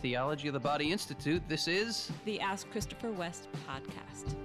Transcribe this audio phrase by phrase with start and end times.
[0.00, 1.42] Theology of the Body Institute.
[1.48, 4.36] This is the Ask Christopher West podcast.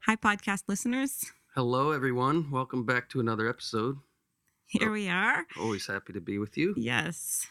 [0.00, 1.26] Hi, podcast listeners.
[1.54, 2.50] Hello, everyone.
[2.50, 3.98] Welcome back to another episode.
[4.64, 5.44] Here oh, we are.
[5.60, 6.72] Always happy to be with you.
[6.74, 7.46] Yes.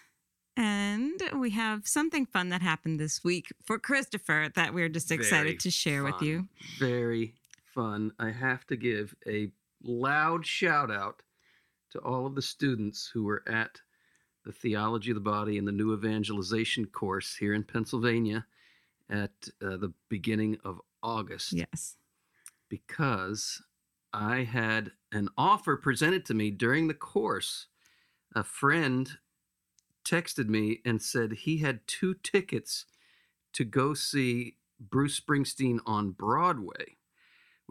[0.58, 5.44] And we have something fun that happened this week for Christopher that we're just excited
[5.44, 6.48] Very to share with you.
[6.80, 7.36] Very
[7.74, 8.12] fun.
[8.20, 9.52] I have to give a
[9.84, 11.22] loud shout out
[11.92, 13.82] to all of the students who were at
[14.46, 18.46] the Theology of the Body and the New Evangelization course here in Pennsylvania
[19.10, 19.32] at
[19.62, 21.54] uh, the beginning of August.
[21.54, 21.98] Yes.
[22.70, 23.62] because
[24.14, 27.68] I had an offer presented to me during the course.
[28.36, 29.18] A friend
[30.06, 32.86] texted me and said he had two tickets
[33.54, 36.98] to go see Bruce Springsteen on Broadway,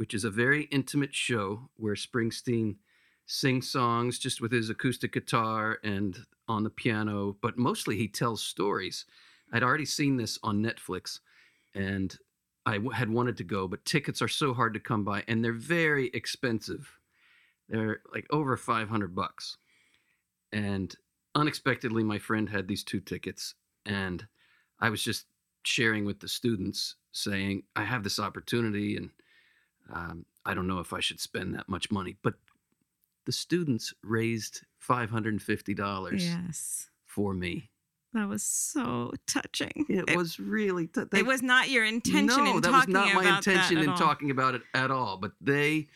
[0.03, 2.75] which is a very intimate show where Springsteen
[3.25, 8.43] sings songs just with his acoustic guitar and on the piano, but mostly he tells
[8.43, 9.05] stories.
[9.53, 11.21] I'd already seen this on Netflix
[11.73, 12.19] and
[12.67, 15.45] I w- had wanted to go, but tickets are so hard to come by and
[15.45, 16.99] they're very expensive.
[17.69, 19.57] They're like over 500 bucks.
[20.51, 20.93] And
[21.37, 23.55] unexpectedly, my friend had these two tickets,
[23.87, 24.27] and
[24.81, 25.27] I was just
[25.63, 29.11] sharing with the students, saying, I have this opportunity, and
[29.93, 32.17] um, I don't know if I should spend that much money.
[32.23, 32.35] But
[33.25, 36.91] the students raised $550 Yes.
[37.07, 37.71] for me.
[38.15, 39.87] That was so touching.
[39.89, 43.15] It, was really, t- they- it was not your intention no, in that was not
[43.15, 43.97] my intention in all.
[43.97, 45.17] talking about it at all.
[45.17, 45.89] But they,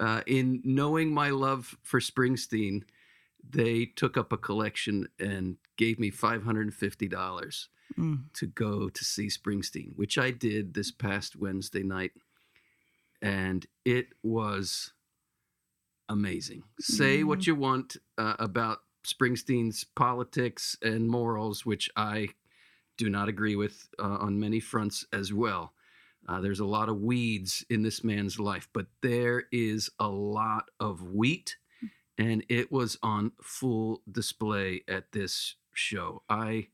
[0.00, 2.84] uh, in knowing my love for Springsteen,
[3.46, 8.32] they took up a collection and gave me five hundred and fifty dollars Mm.
[8.34, 12.12] to go to see Springsteen, which I did this past Wednesday night,
[13.22, 14.92] and it was
[16.08, 16.64] amazing.
[16.80, 17.46] Say what Mm.
[17.46, 22.30] you want uh, about Springsteen's politics and morals, which I
[22.96, 25.74] do not agree with uh, on many fronts as well.
[26.28, 30.70] Uh, there's a lot of weeds in this man's life, but there is a lot
[30.78, 31.56] of wheat,
[32.18, 36.22] and it was on full display at this show.
[36.28, 36.68] I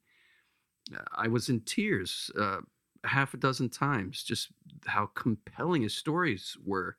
[1.12, 2.60] I was in tears uh,
[3.08, 4.48] half a dozen times, just
[4.86, 6.96] how compelling his stories were.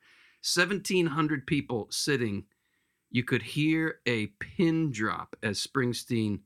[0.54, 2.46] 1,700 people sitting.
[3.10, 6.42] You could hear a pin drop as Springsteen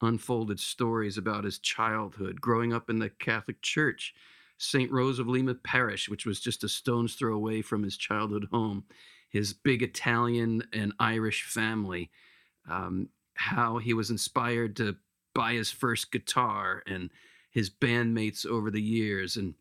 [0.00, 4.14] unfolded stories about his childhood, growing up in the Catholic Church,
[4.58, 4.90] St.
[4.90, 8.84] Rose of Lima Parish, which was just a stone's throw away from his childhood home,
[9.28, 12.10] his big Italian and Irish family,
[12.70, 14.96] um, how he was inspired to
[15.34, 17.10] buy his first guitar and
[17.54, 19.36] his bandmates over the years.
[19.36, 19.54] And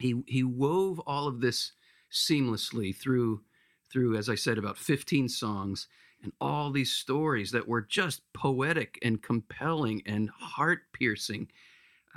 [0.00, 1.72] he, he wove all of this
[2.12, 3.42] seamlessly through,
[3.90, 5.86] through, as I said, about 15 songs
[6.24, 11.48] and all these stories that were just poetic and compelling and heart piercing.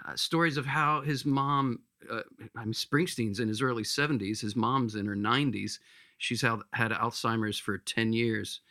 [0.07, 1.79] Uh, stories of how his mom,
[2.09, 2.21] uh,
[2.55, 5.77] I'm Springsteen's in his early 70s, his mom's in her 90s.
[6.17, 8.61] She's had Alzheimer's for 10 years.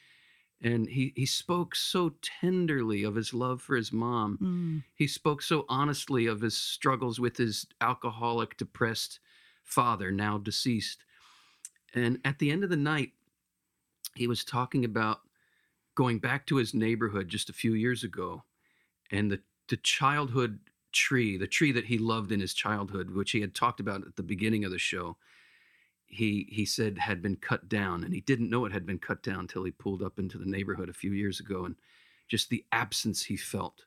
[0.62, 4.38] And he, he spoke so tenderly of his love for his mom.
[4.40, 4.84] Mm.
[4.94, 9.20] He spoke so honestly of his struggles with his alcoholic, depressed
[9.62, 11.04] father, now deceased.
[11.94, 13.12] And at the end of the night,
[14.14, 15.20] he was talking about
[15.94, 18.44] going back to his neighborhood just a few years ago
[19.10, 20.58] and the, the childhood
[20.92, 24.16] tree, the tree that he loved in his childhood, which he had talked about at
[24.16, 25.16] the beginning of the show,
[26.06, 29.22] he he said had been cut down and he didn't know it had been cut
[29.22, 31.74] down until he pulled up into the neighborhood a few years ago and
[32.28, 33.84] just the absence he felt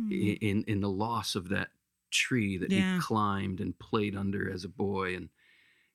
[0.00, 0.38] Mm.
[0.40, 1.70] in in the loss of that
[2.12, 2.94] tree that Yeah.
[2.94, 5.28] he climbed and played under as a boy and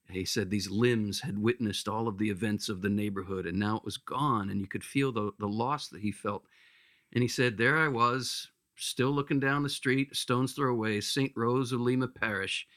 [0.09, 3.78] he said these limbs had witnessed all of the events of the neighborhood and now
[3.78, 6.45] it was gone and you could feel the the loss that he felt
[7.13, 11.00] and he said there I was still looking down the street a stone's throw away
[11.00, 11.31] St.
[11.38, 12.68] Rose of Lima Parish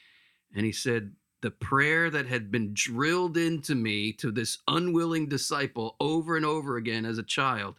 [0.55, 5.95] and he said the prayer that had been drilled into me to this unwilling disciple
[5.99, 7.75] over and over again as a child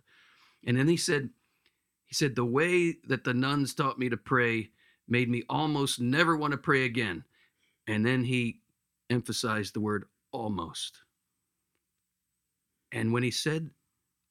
[0.66, 1.30] and then he said
[2.08, 4.70] he said, The way that the nuns taught me to pray
[5.06, 7.24] made me almost never want to pray again.
[7.86, 8.60] And then he
[9.10, 11.02] emphasized the word almost.
[12.92, 13.70] And when he said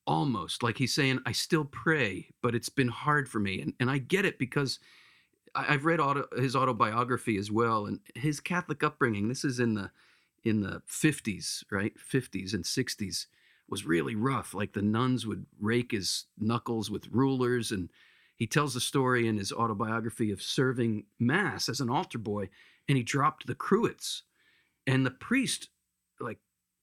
[0.07, 3.61] almost, like he's saying, I still pray, but it's been hard for me.
[3.61, 4.79] And, and I get it because
[5.55, 7.85] I've read auto, his autobiography as well.
[7.85, 9.91] And his Catholic upbringing, this is in the
[10.43, 11.93] in the 50s, right?
[11.97, 13.25] 50s and 60s
[13.67, 14.53] was really rough.
[14.53, 17.71] Like the nuns would rake his knuckles with rulers.
[17.71, 17.89] And
[18.35, 22.49] he tells the story in his autobiography of serving Mass as an altar boy,
[22.87, 24.23] and he dropped the cruets.
[24.85, 25.69] And the priest
[26.19, 26.39] like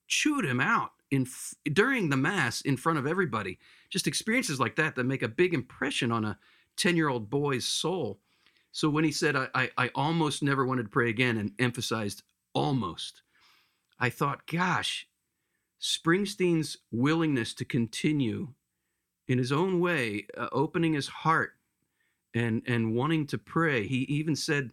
[0.07, 1.27] chewed him out in
[1.73, 3.59] during the mass in front of everybody.
[3.89, 6.39] Just experiences like that that make a big impression on a
[6.77, 8.21] 10 year old boy's soul.
[8.75, 12.25] So when he said, I, I, I almost never wanted to pray again and emphasized
[12.55, 13.23] almost,
[14.01, 15.07] I thought, gosh,
[15.81, 18.49] Springsteen's willingness to continue
[19.29, 21.53] in his own way, uh, opening his heart
[22.35, 23.87] and, and wanting to pray.
[23.87, 24.73] He even said,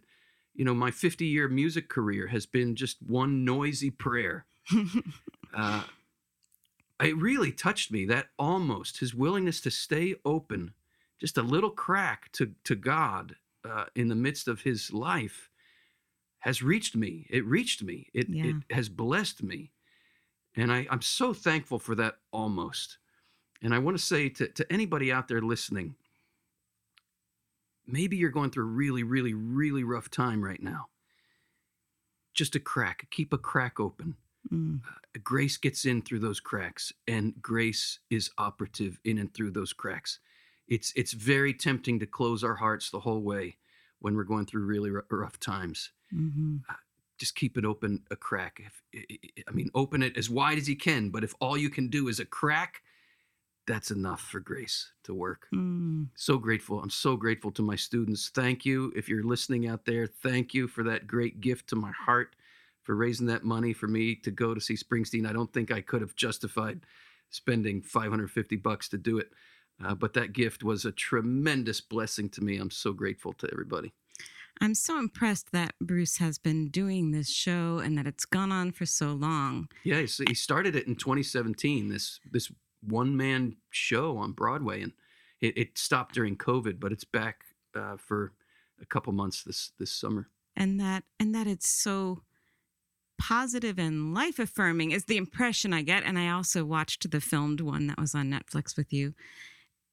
[0.52, 4.46] you know, my 50 year music career has been just one noisy prayer.
[5.56, 5.84] uh,
[7.00, 10.72] it really touched me that almost his willingness to stay open,
[11.20, 13.36] just a little crack to, to God
[13.68, 15.50] uh, in the midst of his life
[16.40, 17.26] has reached me.
[17.30, 18.08] It reached me.
[18.12, 18.46] It, Yeah.
[18.46, 19.70] it has blessed me.
[20.56, 22.98] And I, I'm so thankful for that almost.
[23.62, 25.94] And I want to say to, to anybody out there listening,
[27.86, 30.88] maybe you're going through a really, really, really rough time right now.
[32.34, 33.06] Just a crack.
[33.10, 34.16] Keep a crack open.
[34.52, 34.80] Mm.
[35.22, 40.18] Grace gets in through those cracks, and grace is operative in and through those cracks.
[40.68, 43.56] It's it's very tempting to close our hearts the whole way
[44.00, 45.90] when we're going through really r- rough times.
[46.10, 46.56] hmm
[47.18, 48.60] Just keep it open a crack.
[48.64, 48.82] If
[49.48, 51.10] I mean, open it as wide as you can.
[51.10, 52.82] But if all you can do is a crack,
[53.66, 55.46] that's enough for grace to work.
[55.54, 56.08] Mm.
[56.14, 56.80] So grateful.
[56.82, 58.30] I'm so grateful to my students.
[58.34, 58.92] Thank you.
[58.96, 62.34] If you're listening out there, thank you for that great gift to my heart,
[62.82, 65.28] for raising that money for me to go to see Springsteen.
[65.28, 66.80] I don't think I could have justified
[67.30, 69.30] spending 550 bucks to do it.
[69.84, 72.56] Uh, but that gift was a tremendous blessing to me.
[72.56, 73.92] I'm so grateful to everybody.
[74.60, 78.70] I'm so impressed that Bruce has been doing this show and that it's gone on
[78.70, 79.68] for so long.
[79.82, 81.88] Yeah, he he started it in 2017.
[81.88, 82.50] This this
[82.80, 84.92] one man show on Broadway, and
[85.40, 87.44] it, it stopped during COVID, but it's back
[87.74, 88.32] uh, for
[88.80, 90.28] a couple months this this summer.
[90.54, 92.22] and that and that it's so
[93.18, 96.02] positive and life affirming is the impression I get.
[96.04, 99.14] And I also watched the filmed one that was on Netflix with you,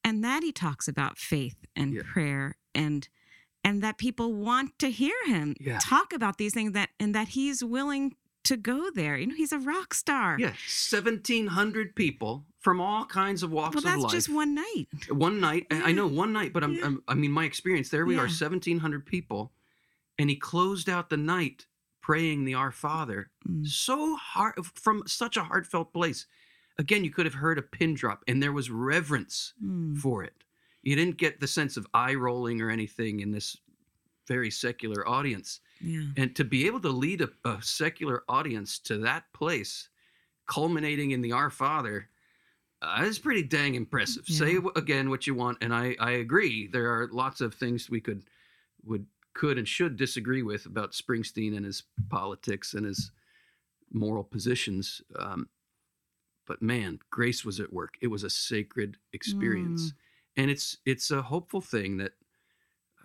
[0.04, 2.02] and that he talks about faith and Yeah.
[2.12, 3.08] prayer and
[3.62, 5.78] and that people want to hear him Yeah.
[5.82, 9.18] talk about these things that and that he's willing to go there.
[9.18, 10.38] You know, he's a rock star.
[10.40, 14.12] Yeah, 1,700 people from all kinds of walks Well, of that's life.
[14.12, 14.86] just one night.
[15.10, 15.66] One night.
[15.70, 16.86] I- I know one night, but I'm, Yeah.
[16.86, 19.52] I'm, I mean, my experience there we are, 1,700 people,
[20.18, 21.66] and he closed out the night
[22.00, 23.66] praying the Our Father Mm.
[23.68, 26.26] so hard from such a heartfelt place.
[26.80, 29.98] Again, you could have heard a pin drop, and there was reverence Mm.
[29.98, 30.34] for it.
[30.82, 33.56] You didn't get the sense of eye rolling or anything in this
[34.26, 35.60] very secular audience.
[35.80, 36.06] Yeah.
[36.16, 39.90] And to be able to lead a, a secular audience to that place,
[40.46, 42.08] culminating in the Our Father,
[42.82, 44.24] uh, is pretty dang impressive.
[44.26, 44.62] Say Yeah.
[44.62, 46.66] w- again what you want, and I, I agree.
[46.66, 48.24] There are lots of things we could
[48.84, 53.12] would could and should disagree with about Springsteen and his politics and his
[53.92, 55.02] moral positions.
[55.18, 55.48] Um,
[56.46, 57.94] but man, grace was at work.
[58.00, 59.92] It was a sacred experience,
[60.36, 62.12] and it's it's a hopeful thing that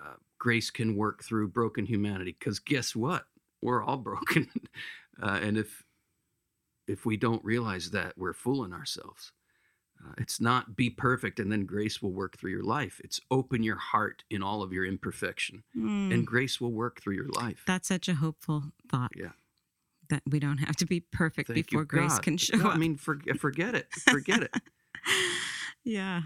[0.03, 2.35] uh, grace can work through broken humanity.
[2.37, 3.25] Because guess what?
[3.61, 4.49] We're all broken,
[5.21, 5.83] uh, and if
[6.87, 9.31] if we don't realize that, we're fooling ourselves.
[10.03, 12.99] Uh, it's not be perfect and then grace will work through your life.
[13.03, 16.13] It's open your heart in all of your imperfection, Mm.
[16.13, 17.63] and grace will work through your life.
[17.65, 19.13] That's such a hopeful thought.
[19.15, 19.31] Yeah.
[20.09, 22.23] That we don't have to be perfect Thank before grace God.
[22.23, 22.75] can show No, up.
[22.75, 23.91] I mean, for, forget it.
[23.93, 24.51] Forget it.
[25.83, 26.21] yeah.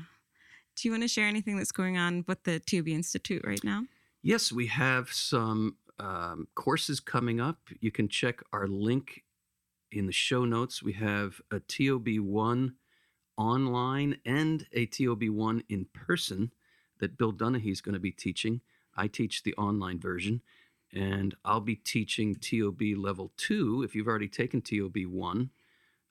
[0.75, 3.83] Do you want to share anything that's going on with the TOB Institute right now?
[4.21, 7.57] Yes, we have some um, courses coming up.
[7.79, 9.23] You can check our link
[9.91, 10.81] in the show notes.
[10.83, 12.73] We have a TOB1
[13.37, 16.51] online and a TOB1 in person
[16.99, 18.61] that Bill Donaghy is going to be teaching.
[18.95, 20.41] I teach the online version,
[20.93, 23.83] and I'll be teaching TOB level two.
[23.83, 25.51] If you've already taken TOB one,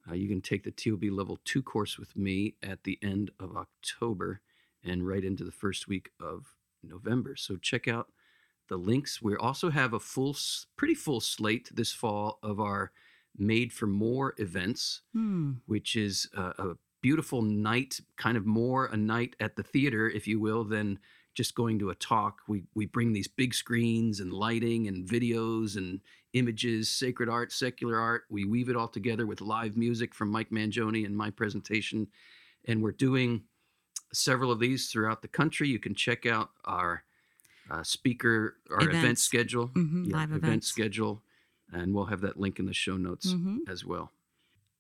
[0.09, 3.57] uh, you can take the TOB level two course with me at the end of
[3.57, 4.41] October
[4.85, 7.37] and right into the first week of November.
[7.37, 8.09] So check out
[8.69, 9.21] the links.
[9.21, 10.37] We also have a full,
[10.77, 12.93] pretty full slate this fall of our
[13.37, 15.53] Made for More events Hmm.
[15.67, 20.27] which is a, a beautiful night, kind of more a night at the theater, if
[20.27, 20.99] you will, than
[21.39, 22.41] just going to a talk.
[22.49, 26.01] We we bring these big screens and lighting and videos and
[26.33, 28.25] images, sacred art, secular art.
[28.29, 32.09] We weave it all together with live music from Mike Mangione and my presentation,
[32.65, 33.45] and we're doing
[34.13, 35.69] several of these throughout the country.
[35.69, 37.05] You can check out our
[37.71, 39.23] uh, speaker, our event Events.
[39.23, 40.67] schedule, Mhm, live event events.
[40.67, 41.23] schedule,
[41.73, 43.59] and we'll have that link in the show notes Mhm.
[43.69, 44.11] as well.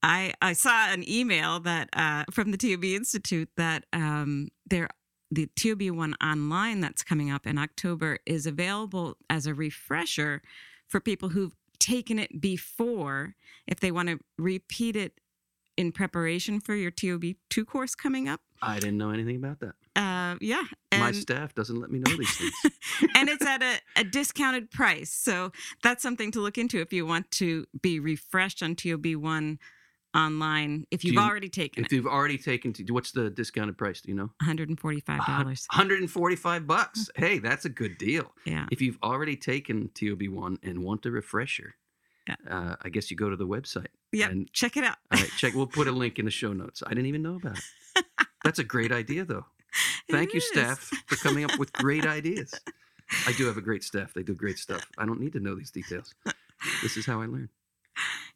[0.02, 4.88] I, I saw an email that uh, from the TOB Institute that um, there
[5.30, 10.42] the TOB one online that's coming up in October is available as a refresher
[10.86, 13.34] for people who've taken it before,
[13.66, 15.20] if they want to repeat it
[15.76, 18.40] in preparation for your TOB2 course coming up.
[18.60, 19.74] I didn't know anything about that.
[19.94, 20.64] Uh, yeah.
[20.92, 22.52] My And, staff doesn't let me know these things.
[23.14, 25.10] and it's at a, a discounted price.
[25.10, 29.58] So that's something to look into if you want to be refreshed on TOB1
[30.14, 30.84] online.
[30.90, 34.00] If you've you- already taken if it, you've already taken, to, what's the discounted price?
[34.00, 34.30] Do you know?
[34.42, 35.06] $145.
[35.06, 37.10] 145 bucks.
[37.16, 38.32] Hey, that's a good deal.
[38.44, 38.66] Yeah.
[38.70, 41.74] If you've already taken TOB1 and want a refresher,
[42.28, 42.36] Yeah.
[42.48, 43.88] uh, I guess you go to the website.
[44.12, 44.96] yeah And- check it out.
[45.12, 45.54] All right, check.
[45.54, 46.82] We'll put a link in the show notes.
[46.86, 48.04] I didn't even know about it.
[48.44, 49.46] That's a great idea, though.
[50.10, 50.48] Thank It you, is.
[50.48, 52.54] staff, for coming up with great ideas.
[53.26, 54.14] I do have a great staff.
[54.14, 54.86] They do great stuff.
[54.96, 56.14] I don't need to know these details.
[56.82, 57.48] This is how I learn.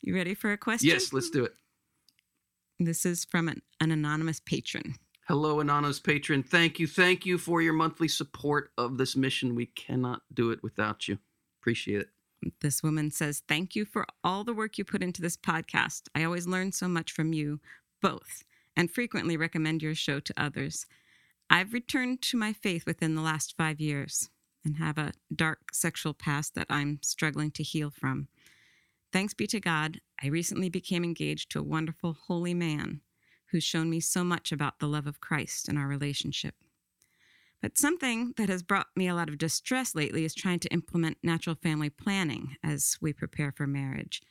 [0.02, 0.88] You ready for a question?
[0.88, 1.54] Yes, let's do it.
[2.78, 4.96] This is from an, an anonymous patron.
[5.28, 6.42] Hello, Anonymous patron.
[6.42, 6.88] Thank you.
[6.88, 9.54] Thank you for your monthly support of this mission.
[9.54, 11.18] We cannot do it without you.
[11.60, 12.08] Appreciate it.
[12.60, 16.08] This woman says, Thank you for all the work you put into this podcast.
[16.14, 17.60] I always learn so much from you
[18.00, 18.42] both
[18.76, 20.86] and frequently recommend your show to others.
[21.48, 24.28] I've returned to my faith within the last five years
[24.64, 28.28] and have a dark sexual past that I'm struggling to heal from.
[29.12, 33.02] Thanks be to God, I recently became engaged to a wonderful, holy man
[33.50, 36.54] who's shown me so much about the love of Christ in our relationship.
[37.60, 41.18] But something that has brought me a lot of distress lately is trying to implement
[41.22, 44.22] natural family planning as we prepare for marriage.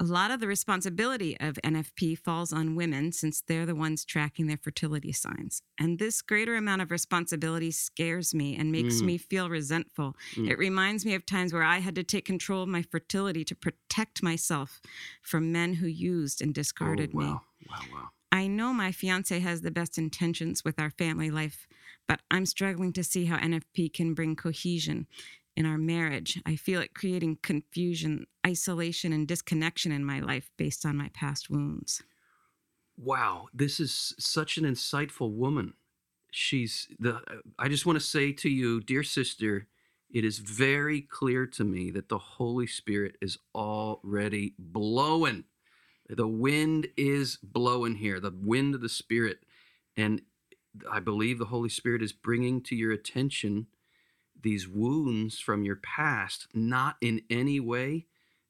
[0.00, 4.48] A lot of the responsibility of NFP falls on women since they're the ones tracking
[4.48, 5.62] their fertility signs.
[5.78, 9.04] And this greater amount of responsibility scares me and makes Mm.
[9.06, 10.16] me feel resentful.
[10.34, 10.50] Mm.
[10.50, 13.54] It reminds me of times where I had to take control of my fertility to
[13.54, 14.80] protect myself
[15.22, 17.26] from men who used and discarded oh, me.
[17.26, 17.42] wow.
[17.70, 18.10] Wow, wow.
[18.32, 21.68] I know my fiance has the best intentions with our family life,
[22.08, 25.06] but I'm struggling to see how NFP can bring cohesion
[25.56, 26.40] in our marriage.
[26.44, 31.50] I feel it creating confusion, isolation, and disconnection in my life based on my past
[31.50, 32.02] wounds.
[32.96, 35.74] Wow, this is such an insightful woman.
[36.30, 37.20] She's the uh,
[37.58, 39.68] I just want to say to you, dear sister,
[40.10, 45.44] it is very clear to me that the Holy Spirit is already blowing.
[46.08, 49.38] The wind is blowing here, the wind of the Spirit.
[49.96, 50.22] And
[50.90, 53.66] I believe the Holy Spirit is bringing to your attention
[54.44, 58.06] these wounds from your past, not in any way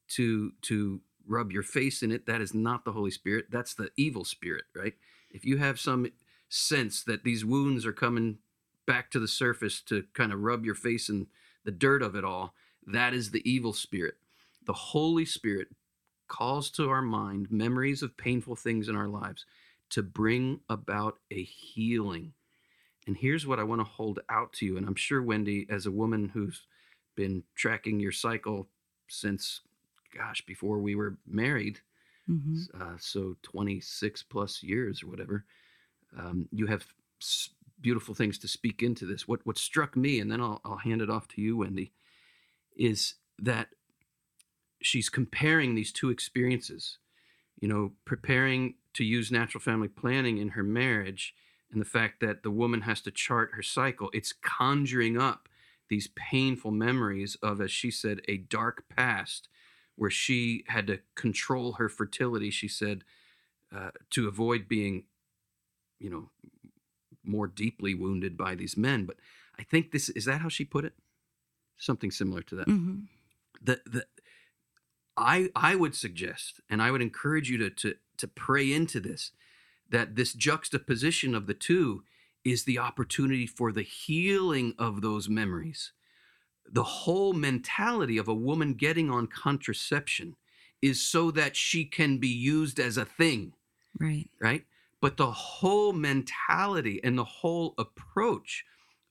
[0.09, 2.27] to to rub your face in it.
[2.27, 3.47] That is not the Holy Spirit.
[3.51, 4.95] That's the evil spirit, right?
[5.31, 6.07] If you have some
[6.51, 8.39] sense that these wounds are coming
[8.87, 11.29] back to the surface to kind of rub your face in
[11.65, 12.55] the dirt of it all,
[12.87, 14.17] that is the evil spirit.
[14.67, 15.69] The Holy Spirit
[16.29, 19.47] calls to our mind memories of painful things in our lives
[19.91, 22.33] to bring about a healing.
[23.06, 24.76] And here's what I want to hold out to you.
[24.76, 26.66] And I'm sure, Wendy, as a woman who's
[27.16, 28.68] been tracking your cycle
[29.08, 29.61] since,
[30.16, 31.80] gosh, before we were married,
[32.28, 32.68] Mhm.
[32.80, 35.44] uh, so 26 plus years or whatever,
[36.16, 36.87] um, you have
[37.20, 39.28] s- beautiful things to speak into this.
[39.28, 41.92] What what struck me, and then I'll, I'll hand it off to you, Wendy,
[42.76, 43.68] is that
[44.80, 46.99] she's comparing these two experiences.
[47.61, 51.34] You know, preparing to use natural family planning in her marriage,
[51.75, 54.11] and the fact that the woman has to chart her cycle.
[54.12, 55.49] It's conjuring up
[55.88, 59.49] these painful memories of, as she said, a dark past
[59.97, 62.50] where she had to control her fertility.
[62.50, 63.04] She said
[63.75, 65.04] uh, to avoid being,
[65.99, 66.31] you know,
[67.23, 69.04] more deeply wounded by these men.
[69.04, 69.16] But
[69.59, 70.95] I think this is that how she put it.
[71.76, 72.69] Something similar to that.
[72.69, 73.09] Mhm.
[73.61, 74.07] The the
[75.16, 79.33] I I would suggest, and I would encourage you to to to pray into this,
[79.95, 82.05] that this juxtaposition of the two
[82.45, 85.93] is the opportunity for the healing of those memories.
[86.71, 90.37] The whole mentality of a woman getting on contraception
[90.83, 93.55] is so that she can be used as a thing
[93.99, 94.31] Right.
[94.41, 94.67] right?
[95.01, 98.65] But the whole mentality and the whole approach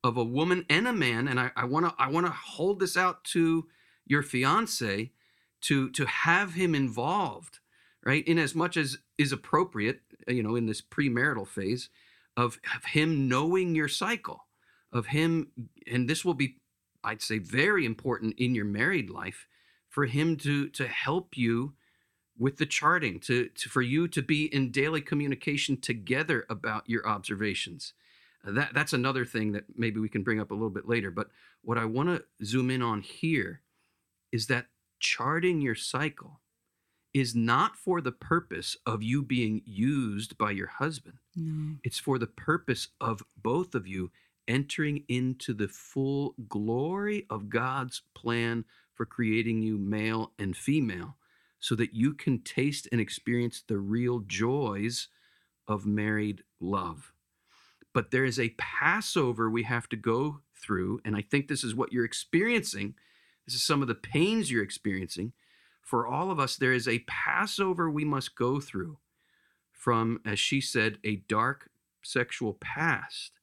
[0.04, 3.24] of a woman and a man, and I, I wanna I wanna hold this out
[3.26, 3.68] to
[4.06, 5.12] your fiance
[5.62, 7.60] to to have him involved,
[8.06, 8.28] right?
[8.28, 11.90] In as much as is appropriate, you know, in this premarital phase
[12.36, 14.46] of, of him knowing your cycle,
[14.92, 15.48] of him,
[15.92, 16.58] and this will be,
[17.04, 19.48] I'd say, very important in your married life
[19.90, 21.74] for him to to help you
[22.38, 27.08] with the charting to, to for you to be in daily communication together about your
[27.08, 27.94] observations.
[28.46, 31.10] Uh, that that's another thing that maybe we can bring up a little bit later
[31.10, 31.30] but
[31.62, 33.62] what i want to zoom in on here
[34.32, 34.68] is that
[35.00, 36.42] charting your cycle
[37.14, 41.76] is not for the purpose of you being used by your husband No.
[41.84, 44.12] it's for the purpose of both of you
[44.48, 51.16] entering into the full glory of God's plan for creating you male and female
[51.60, 55.08] so that you can taste and experience the real joys
[55.68, 57.14] of married love.
[57.94, 61.74] But there is a Passover we have to go through, and I think this is
[61.74, 62.96] what you're experiencing.
[63.46, 65.32] This is some of the pains you're experiencing.
[65.84, 68.98] For all of us, there is a Passover we must go through
[69.72, 71.70] from, as she said, a dark
[72.02, 73.34] sexual past.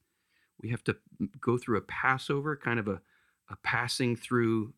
[0.61, 0.97] We have to
[1.41, 3.03] go through a Passover, kind of a,
[3.51, 4.73] a passing through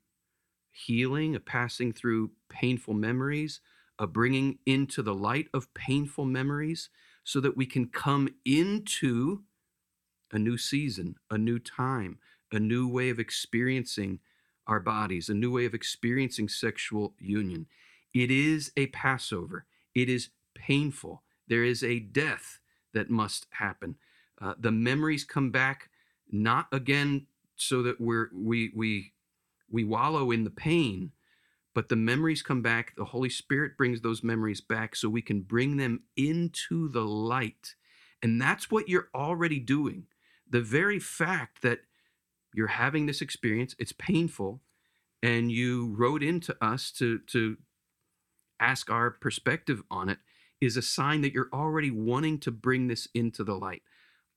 [0.73, 3.61] healing, a passing through painful memories,
[3.99, 6.91] a bringing into the light of painful memories
[7.23, 9.43] so that we can come into
[10.33, 12.19] a new season, a new time,
[12.51, 14.19] a new way of experiencing
[14.67, 17.67] our bodies, a new way of experiencing sexual union.
[18.15, 19.67] It is a Passover.
[19.95, 21.23] It is painful.
[21.49, 22.61] There is a death
[22.95, 23.97] that must happen.
[24.41, 25.91] Uh, the memories come back
[26.31, 27.27] not again
[27.57, 29.13] so that we're we we
[29.71, 31.13] we wallow in the pain,
[31.75, 32.95] but the memories come back.
[32.97, 37.75] The Holy Spirit brings those memories back so we can bring them into the light.
[38.23, 40.07] And that's what you're already doing.
[40.49, 41.81] The very fact that
[42.55, 44.61] you're having this experience, it's painful,
[45.23, 47.57] and you wrote into us to, to
[48.61, 50.19] ask our perspective on it,
[50.61, 53.83] is a sign that you're already wanting to bring this into the light.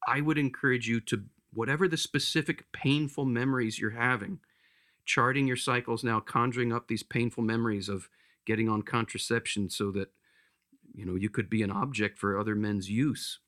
[0.07, 4.39] I would encourage you to, whatever the specific painful memories you're having,
[5.05, 8.10] charting your cycles now, conjuring up these painful memories of
[8.45, 10.10] getting on contraception so that
[10.93, 13.39] you know you could be an object for other men's use.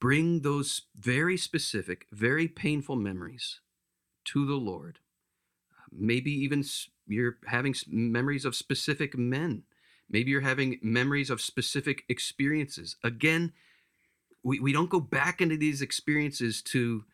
[0.00, 3.60] Bring those very specific, very painful memories
[4.26, 4.98] to the Lord.
[5.92, 6.64] Maybe even
[7.06, 9.64] you're having memories of specific men.
[10.08, 12.96] Maybe you're having memories of specific experiences.
[13.04, 13.52] Again,
[14.42, 17.04] we, we don't go back into these experiences to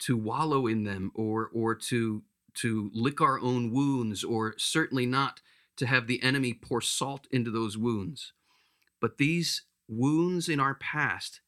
[0.00, 2.22] to wallow in them or or to
[2.54, 5.40] to lick our own wounds or certainly not
[5.76, 8.32] to have the enemy pour salt into those wounds
[9.00, 11.40] but these wounds in our past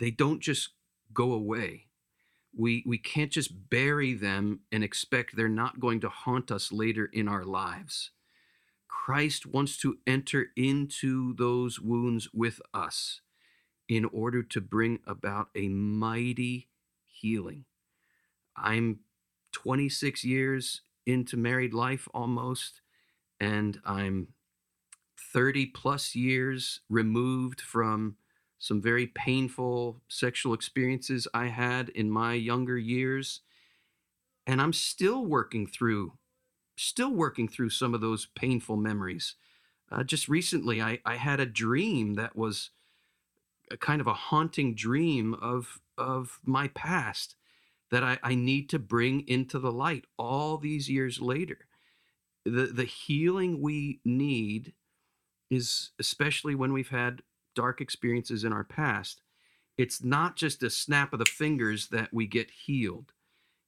[0.00, 0.70] they don't just
[1.14, 1.86] go away
[2.56, 7.10] we we can't just bury them and expect they're not going to haunt us later
[7.12, 8.10] in our lives
[8.88, 13.20] Christ wants to enter into those wounds with us
[13.88, 16.68] in order to bring about a mighty
[17.06, 17.64] healing.
[18.56, 19.00] I'm
[19.52, 22.82] 26 years into married life almost,
[23.40, 24.28] and I'm
[25.32, 28.16] 30 plus years removed from
[28.60, 33.40] some very painful sexual experiences I had in my younger years.
[34.46, 36.12] And I'm still working through,
[36.76, 39.34] still working through some of those painful memories.
[39.90, 42.70] Uh, just recently, I, I had a dream that was
[43.70, 47.36] a kind of a haunting dream of of my past
[47.90, 51.66] that I, I need to bring into the light all these years later.
[52.44, 54.74] The the healing we need
[55.50, 57.22] is especially when we've had
[57.54, 59.22] dark experiences in our past.
[59.76, 63.12] It's not just a snap of the fingers that we get healed.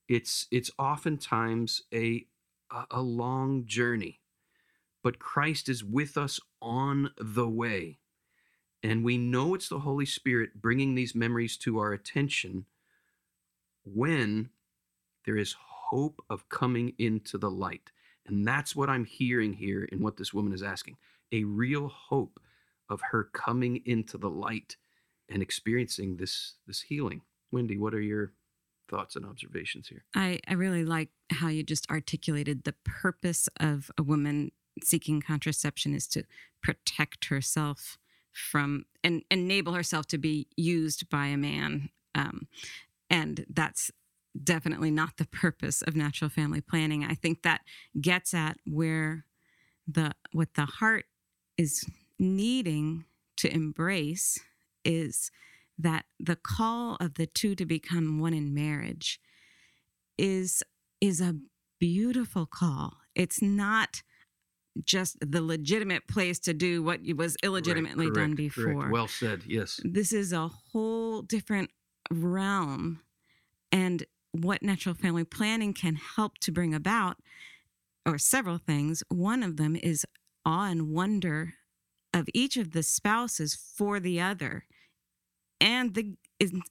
[0.09, 2.27] It's it's oftentimes a
[2.91, 4.21] a, long journey.
[5.03, 7.99] But Christ is with us on the way.
[8.83, 12.67] And we know it's the Holy Spirit bringing these memories to our attention
[13.85, 14.51] when
[15.25, 17.91] there is hope of coming into the light.
[18.27, 20.97] And that's what I'm hearing here in what this woman is asking
[21.33, 22.39] a real hope
[22.93, 24.77] of her coming into the light
[25.29, 27.23] and experiencing this this healing.
[27.51, 28.33] Wendy, what are your
[28.89, 30.05] thoughts and observations here?
[30.15, 34.53] I, I really like how you just articulated the purpose of a woman
[34.83, 36.25] seeking contraception is to
[36.63, 37.99] protect herself
[38.33, 41.91] from and enable herself to be used by a man.
[42.15, 42.47] Um,
[43.11, 43.91] and that's
[44.43, 47.05] definitely not the purpose of natural family planning.
[47.05, 47.63] I think that
[48.01, 49.27] gets at where
[49.87, 51.05] the what the heart
[51.59, 51.85] is
[52.23, 53.05] needing
[53.37, 54.39] to embrace
[54.85, 55.31] is
[55.79, 59.21] that the call of the two to become one in marriage
[60.17, 60.63] is
[61.01, 61.35] is a
[61.81, 62.99] beautiful call.
[63.15, 64.03] It's not
[64.85, 68.65] just the legitimate place to do what was illegitimately correct, done before.
[68.65, 68.93] correct.
[68.93, 69.43] Well said.
[69.47, 69.81] Yes.
[69.85, 71.71] This is a whole different
[72.11, 73.01] realm.
[73.71, 77.17] And what natural family planning can help to bring about,
[78.07, 79.03] or several things.
[79.09, 80.07] One of them is
[80.47, 81.55] awe and wonder
[82.15, 84.67] of each of the spouses for the other.
[85.61, 86.17] And the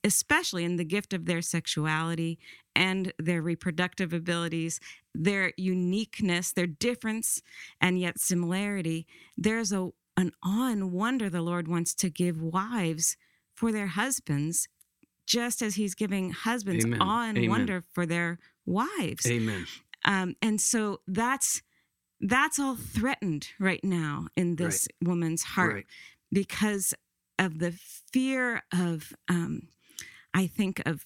[0.04, 2.38] especially in the gift of their sexuality
[2.76, 4.80] and their reproductive abilities,
[5.14, 7.42] their uniqueness, their difference,
[7.80, 9.08] and yet similarity.
[9.38, 13.16] There's a an awe and wonder the Lord wants to give wives
[13.56, 14.68] for their husbands,
[15.26, 17.02] just as He's giving husbands Amen.
[17.02, 17.50] awe and Amen.
[17.50, 19.26] wonder for their wives.
[19.26, 19.66] Amen.
[20.04, 21.62] Um, and so that's
[22.22, 25.86] that's all threatened right now in this woman's heart Right.
[26.32, 26.94] because
[27.40, 29.68] of the fear of um,
[30.34, 31.06] i think of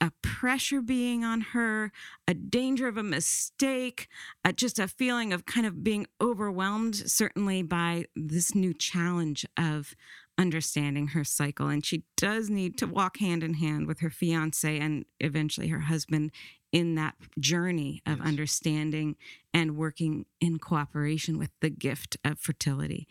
[0.00, 1.90] a pressure being on her
[2.28, 4.08] a danger of a mistake
[4.44, 9.94] uh, just a feeling of kind of being overwhelmed certainly by this new challenge of
[10.36, 14.78] understanding her cycle and she does need to walk hand in hand with her fiance
[14.78, 16.30] and eventually her husband
[16.72, 18.26] in that journey of Yes.
[18.26, 19.16] understanding
[19.54, 23.06] and working in cooperation with the gift of fertility.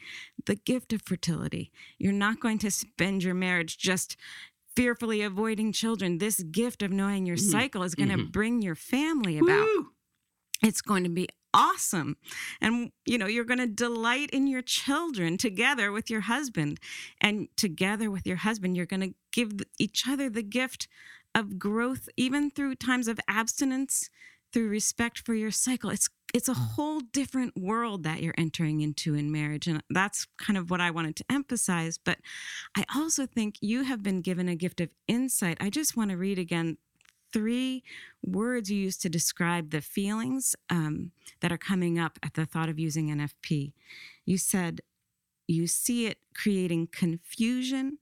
[0.45, 1.71] The gift of fertility.
[1.97, 4.17] You're not going to spend your marriage just
[4.75, 6.17] fearfully avoiding children.
[6.17, 7.51] This gift of knowing your Mhm.
[7.51, 8.31] cycle is going to Mhm.
[8.31, 9.67] bring your family about.
[9.67, 9.93] Woo!
[10.61, 12.17] It's going to be awesome.
[12.59, 16.79] And you know, you're going to delight in your children together with your husband.
[17.21, 20.87] And together with your husband, you're going to give each other the gift
[21.35, 24.09] of growth even through times of abstinence,
[24.51, 25.91] through respect for your cycle.
[25.91, 30.57] It's it's a whole different world that you're entering into in marriage and that's kind
[30.57, 32.17] of what I wanted to emphasize, but
[32.75, 35.57] I also think you have been given a gift of insight.
[35.61, 36.77] I just want to read again
[37.31, 37.83] three
[38.21, 42.69] words you use to describe the feelings um, that are coming up at the thought
[42.69, 43.71] of using NFP.
[44.25, 44.81] You said
[45.47, 47.99] you see it creating confusion,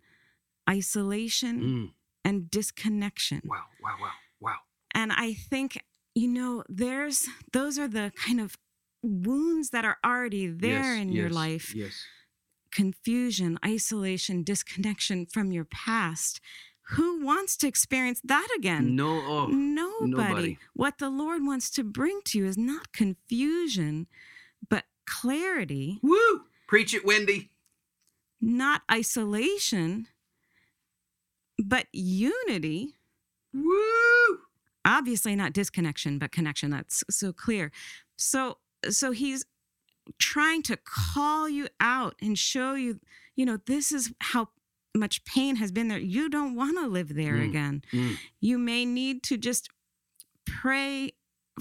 [0.69, 1.91] isolation, Mm.
[2.23, 3.41] And disconnection.
[3.45, 4.55] Wow, wow, wow, wow.
[4.93, 5.83] And I think,
[6.15, 8.55] you know, there's those are the kind of
[9.01, 12.05] wounds that are already there Yes, in your yes, life Yes.
[12.71, 16.39] confusion, isolation, disconnection from your past.
[16.91, 18.95] Who wants to experience that again?
[18.95, 20.09] No, oh, Nobody.
[20.09, 20.57] nobody.
[20.73, 24.07] What the Lord wants to bring to you is not confusion,
[24.69, 26.41] but clarity, woo!
[26.67, 27.51] Preach it, Wendy.
[28.41, 30.07] not isolation,
[31.61, 32.95] but unity.
[33.53, 34.39] Woo!
[34.85, 36.69] Obviously, not disconnection, but connection.
[36.71, 37.71] That's so clear.
[38.17, 38.57] So,
[38.89, 39.45] so he's
[40.19, 42.99] trying to call you out and show you,
[43.35, 44.49] you know, this is how
[44.95, 45.97] much pain has been there.
[45.99, 47.49] You don't want to live there Mm.
[47.49, 47.83] again.
[47.93, 48.17] Mm.
[48.41, 49.69] you may need to just
[50.45, 51.11] pray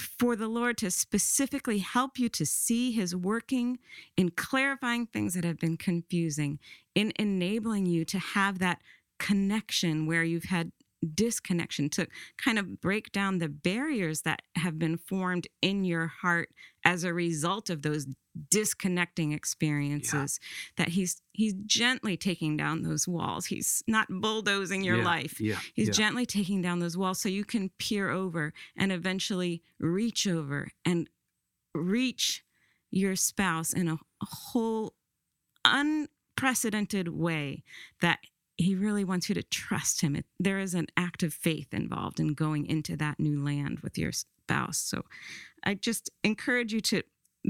[0.01, 3.79] for the Lord to specifically help you to see his working
[4.17, 6.59] in clarifying things that have been confusing,
[6.95, 8.81] in enabling you to have that
[9.27, 10.73] connection where you've had
[11.15, 12.07] disconnection, to
[12.39, 16.49] kind of break down the barriers that have been formed in your heart
[16.85, 18.07] as a result of those
[18.51, 20.41] disconnecting experiences
[20.77, 25.59] that he's he's gently taking down those walls he's not bulldozing your Yeah, life Yeah.
[25.75, 25.93] He's yeah.
[25.93, 31.11] gently taking down those walls so you can peer over and eventually reach over and
[31.75, 32.43] reach
[32.91, 34.95] your spouse in a whole
[35.67, 37.65] unprecedented way
[38.01, 38.21] that
[38.63, 40.17] he really wants you to trust him.
[40.17, 43.99] It, there is an act of faith involved in going into that new land with
[43.99, 44.79] your spouse.
[44.79, 45.05] So
[45.65, 47.03] I just encourage you to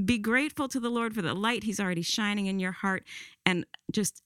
[0.05, 3.03] be grateful to the Lord for the light he's already shining in your heart
[3.45, 4.23] and just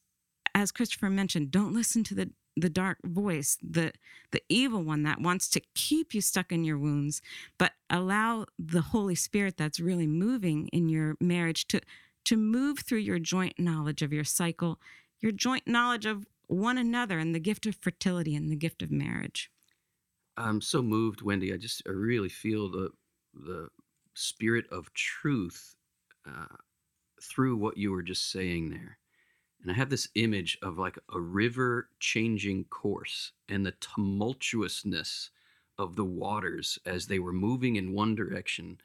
[0.56, 3.92] as Christopher mentioned, don't listen to the the dark voice, the
[4.32, 7.22] the evil one that wants to keep you stuck in your wounds,
[7.60, 11.80] but allow the Holy Spirit that's really moving in your marriage to
[12.26, 14.80] to move through your joint knowledge of your cycle,
[15.22, 18.92] your joint knowledge of one another and the gift of fertility and the gift of
[18.92, 19.52] marriage.
[20.38, 21.54] I'm so moved, Wendy.
[21.54, 22.92] I just I really feel the
[23.34, 23.70] the
[24.14, 25.76] spirit of truth
[26.28, 26.56] uh,
[27.22, 28.98] through what you were just saying there.
[29.62, 35.30] And I have this image of like a river changing course and the tumultuousness
[35.78, 38.80] of the waters as they were moving in one direction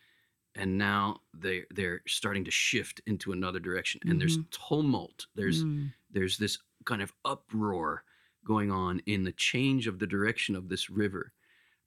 [0.55, 5.92] and now they they're starting to shift into another direction and there's tumult there's Mm,
[6.12, 8.05] there's this kind of uproar
[8.44, 11.33] going on in the change of the direction of this river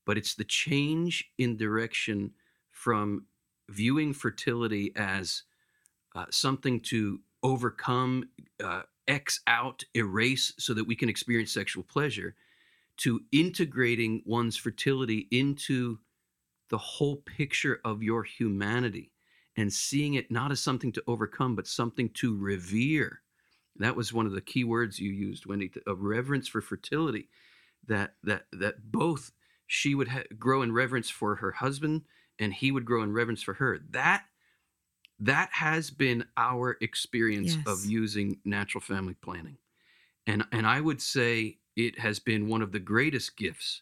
[0.05, 2.31] but it's the change in direction
[2.71, 3.25] from
[3.69, 5.43] viewing fertility as
[6.15, 8.23] uh, something to overcome
[8.63, 12.35] uh, x out erase so that we can experience sexual pleasure
[12.97, 15.97] to integrating one's fertility into
[16.69, 19.11] the whole picture of your humanity
[19.57, 23.21] and seeing it not as something to overcome but something to revere
[23.77, 27.29] that was one of the key words you used wendy of reverence for fertility
[27.87, 29.31] that that that both
[29.67, 32.03] she would ha- grow in reverence for her husband
[32.39, 33.79] and he would grow in reverence for her.
[33.89, 34.25] That
[35.19, 39.57] that has been our experience of using natural family planning.
[40.27, 43.81] And and i would say it has been one of the greatest gifts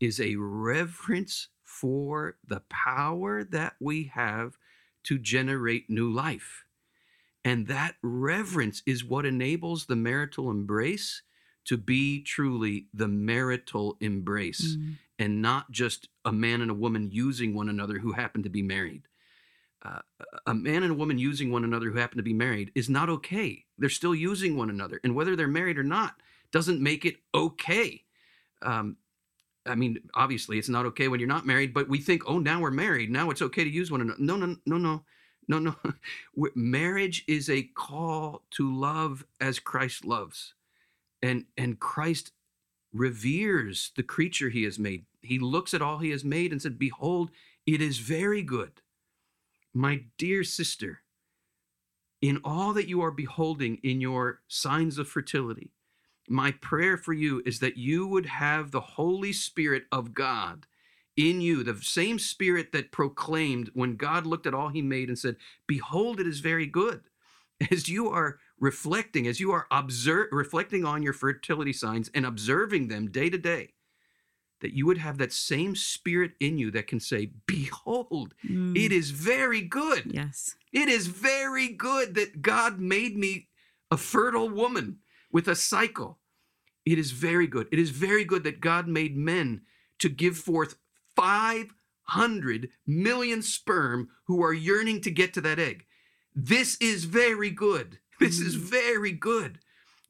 [0.00, 4.58] is a reverence for the power that we have
[5.04, 6.64] to generate new life
[7.44, 11.22] and that reverence is what enables the marital embrace
[11.64, 14.94] to be truly the marital embrace Mm.
[15.18, 18.62] and not just a man and a woman using one another who happen to be
[18.62, 19.02] married.
[19.82, 20.00] Uh,
[20.46, 23.08] a man and a woman using one another who happen to be married is not
[23.08, 23.64] okay.
[23.78, 25.00] They're still using one another.
[25.04, 26.14] And whether they're married or not
[26.50, 28.02] doesn't make it okay.
[28.62, 28.96] Um,
[29.66, 32.60] I mean, obviously, it's not okay when you're not married, but we think, oh, now
[32.60, 33.10] we're married.
[33.10, 34.18] Now it's okay to use one another.
[34.20, 35.04] No, no, no, no,
[35.48, 35.74] no, no.
[36.54, 40.54] Marriage is a call to love as Christ loves.
[41.22, 42.32] And, and Christ
[42.92, 45.06] reveres the creature he has made.
[45.20, 47.30] He looks at all he has made and said, Behold,
[47.66, 48.82] it is very good.
[49.74, 51.00] My dear sister,
[52.20, 55.72] in all that you are beholding in your signs of fertility,
[56.28, 60.66] my prayer for you is that you would have the Holy Spirit of God
[61.18, 65.18] in you, the same Spirit that proclaimed when God looked at all he made and
[65.18, 67.02] said, Behold, it is very good.
[67.72, 72.86] As you are reflecting, as you are observe, reflecting on your fertility signs and observing
[72.86, 73.74] them day to day,
[74.60, 78.76] that you would have that same Spirit in you that can say, Behold, Mm.
[78.76, 80.12] it is very good.
[80.14, 80.54] Yes.
[80.72, 83.48] It is very good that God made me
[83.90, 84.98] a fertile woman
[85.32, 86.18] with a cycle.
[86.86, 87.68] It is very good.
[87.72, 89.62] It is very good that God made men
[89.98, 90.76] to give forth
[91.18, 95.84] 500 million sperm who are yearning to get to that egg.
[96.34, 97.98] This is very good.
[98.20, 98.60] This is Mm.
[98.60, 99.60] very good.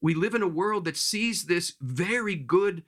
[0.00, 2.84] We live in a world that sees this very good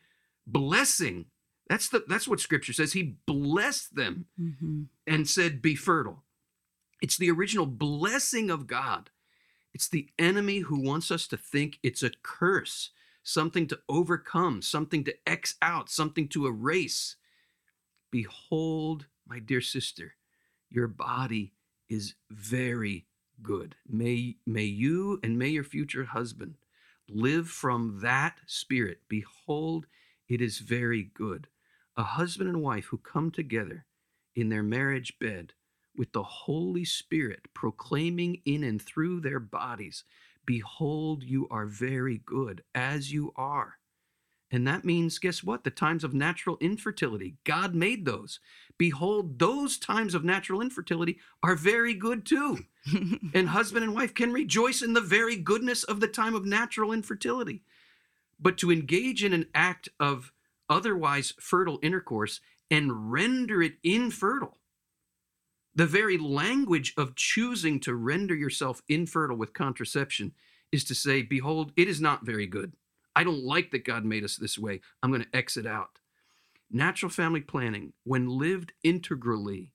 [0.46, 1.26] blessing.
[1.68, 2.92] That's the that's what scripture says.
[2.92, 6.24] He blessed them hmm and said, Be fertile.
[7.02, 9.10] It's the original blessing of God.
[9.74, 12.90] It's the enemy who wants us to think it's a curse,
[13.22, 17.16] something to overcome, something to X out, something to erase.
[18.10, 20.14] Behold, my dear sister,
[20.68, 21.52] your body
[21.88, 23.06] is very
[23.42, 23.76] good.
[23.88, 26.56] May, may you and may your future husband
[27.08, 29.00] live from that spirit.
[29.08, 29.86] Behold,
[30.28, 31.48] it is very good.
[31.96, 33.84] A husband and wife who come together
[34.34, 35.52] in their marriage bed
[35.96, 40.04] with the Holy Spirit proclaiming in and through their bodies,
[40.46, 43.79] Behold, you are very good as you are.
[44.50, 45.62] And that means, guess what?
[45.62, 48.40] The times of natural infertility, God made those.
[48.78, 52.58] Behold, those times of natural infertility are very good too.
[53.34, 56.92] And husband and wife can rejoice in the very goodness of the time of natural
[56.92, 57.62] infertility.
[58.40, 60.32] But to engage in an act of
[60.68, 64.58] otherwise fertile intercourse and render it infertile,
[65.74, 70.32] the very language of choosing to render yourself infertile with contraception
[70.72, 72.72] is to say, Behold, it is not very good.
[73.16, 74.80] I don't like that God made us this way.
[75.02, 75.98] I'm going to exit out.
[76.70, 79.72] Natural family planning, when lived integrally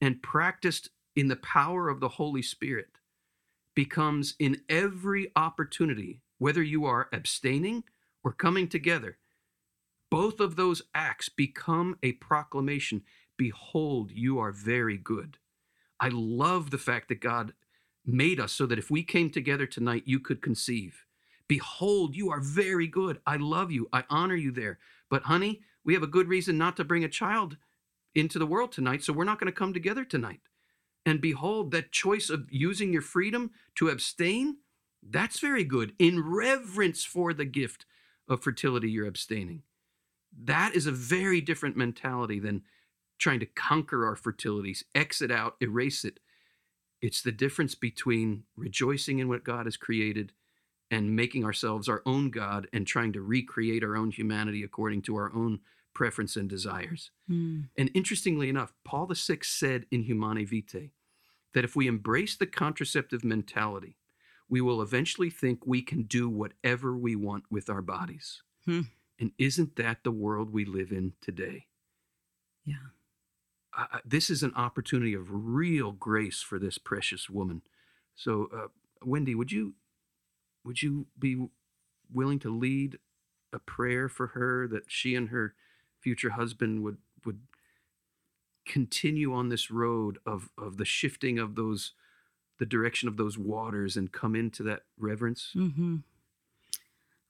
[0.00, 2.98] and practiced in the power of the Holy Spirit,
[3.74, 7.84] becomes in every opportunity, whether you are abstaining
[8.24, 9.18] or coming together,
[10.10, 13.02] both of those acts become a proclamation
[13.40, 15.38] Behold, you are very good.
[15.98, 17.54] I love the fact that God
[18.04, 21.06] made us so that if we came together tonight, you could conceive.
[21.50, 23.18] Behold, you are very good.
[23.26, 23.88] I love you.
[23.92, 24.78] I honor you there.
[25.08, 27.56] But, honey, we have a good reason not to bring a child
[28.14, 30.42] into the world tonight, so we're not going to come together tonight.
[31.04, 34.58] And behold, that choice of using your freedom to abstain,
[35.02, 35.92] that's very good.
[35.98, 37.84] In reverence for the gift
[38.28, 39.62] of fertility, you're abstaining.
[40.44, 42.62] That is a very different mentality than
[43.18, 46.20] trying to conquer our fertilities, exit out, erase it.
[47.02, 50.30] It's the difference between rejoicing in what God has created
[50.90, 55.16] and making ourselves our own God and trying to recreate our own humanity according to
[55.16, 55.60] our own
[55.94, 57.10] preference and desires.
[57.30, 57.68] Mm.
[57.76, 60.90] And interestingly enough, Paul VI said in Humanae Vitae
[61.54, 63.96] that if we embrace the contraceptive mentality,
[64.48, 68.42] we will eventually think we can do whatever we want with our bodies.
[68.64, 68.82] Hmm.
[69.18, 71.66] And isn't that the world we live in today?
[72.64, 72.88] Yeah.
[73.72, 77.62] I- this is an opportunity of real grace for this precious woman.
[78.16, 78.68] So, uh,
[79.02, 79.74] Wendy, would you
[80.64, 81.48] would you be
[82.12, 82.98] willing to lead
[83.52, 85.54] a prayer for her that she and her
[86.00, 87.40] future husband would would
[88.66, 91.92] continue on this road of of the shifting of those
[92.58, 95.50] the direction of those waters and come into that reverence?
[95.52, 95.96] hmm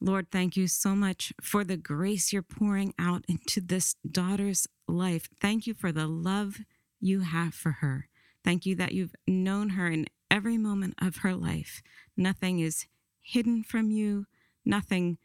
[0.03, 5.29] Lord, thank you so much for the grace you're pouring out into this daughter's life.
[5.40, 6.61] Thank you for the love
[7.01, 8.09] you have for her.
[8.43, 11.83] Thank you that you've known her in every moment of her life.
[12.16, 12.87] Nothing is
[13.23, 14.27] hidden from you,
[14.65, 15.19] nothing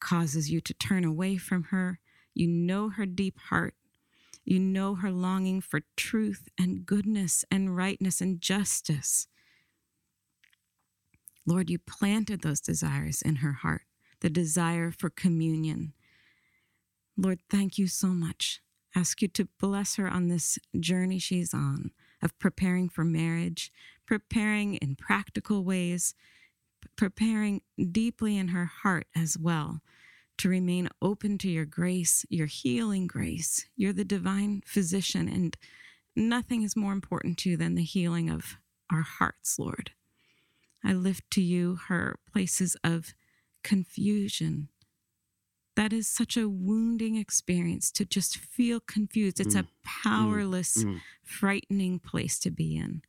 [0.00, 2.00] causes you to turn away from her.
[2.34, 3.74] You know her deep heart.
[4.44, 9.28] You know her longing for truth and goodness and rightness and justice.
[11.46, 13.82] Lord, you planted those desires in her heart
[14.20, 15.92] the desire for communion.
[17.16, 18.62] Lord, thank you so much.
[18.94, 21.90] Ask you to bless her on this journey she's on
[22.22, 23.72] of preparing for marriage,
[24.06, 26.14] preparing in practical ways,
[26.96, 29.80] preparing deeply in her heart as well
[30.38, 33.66] to remain open to your grace, your healing grace.
[33.76, 35.56] You're the divine physician, and
[36.16, 38.56] nothing is more important to you than the healing of
[38.90, 39.92] our hearts, Lord.
[40.84, 43.14] I lift to you her places of
[43.62, 44.68] confusion.
[45.76, 49.40] That is such a wounding experience to just feel confused.
[49.40, 51.00] It's a powerless, Mm.
[51.22, 53.02] frightening place to be in.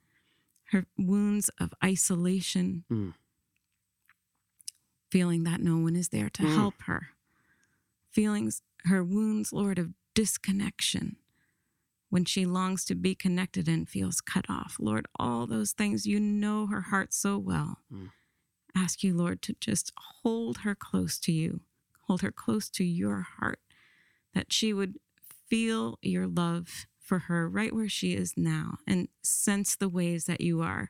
[0.65, 3.13] Her wounds of isolation, Mm.
[5.13, 6.55] Feeling that no one is there to Mm.
[6.55, 7.11] help her.
[8.09, 11.17] Feelings, her wounds, Lord, of disconnection
[12.09, 14.77] when she longs to be connected and feels cut off.
[14.79, 17.77] Lord, all those things, you know her heart so well.
[17.91, 18.09] Mm.
[18.75, 21.61] Ask you, Lord, to just hold her close to you,
[22.07, 23.59] hold her close to your heart,
[24.33, 24.95] that she would
[25.47, 30.41] feel your love for her right where she is now and sense the ways that
[30.41, 30.89] you are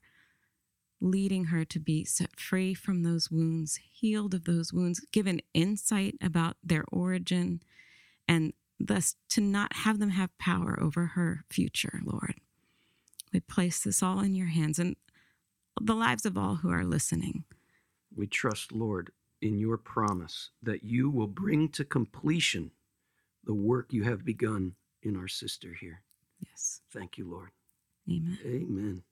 [1.04, 6.16] leading her to be set free from those wounds, healed of those wounds, given insight
[6.22, 7.62] about their origin,
[8.28, 12.36] and thus to not have them have power over her future, Lord.
[13.34, 14.96] We place this all in your hands and
[15.82, 17.44] the lives of all who are listening.
[18.16, 19.12] We trust, Lord,
[19.42, 22.72] in your promise that you will bring to completion
[23.44, 26.04] the work you have begun in our sister here.
[26.40, 26.82] Yes.
[26.92, 27.50] Thank you, Lord.
[28.10, 28.38] Amen.
[28.46, 29.04] Amen.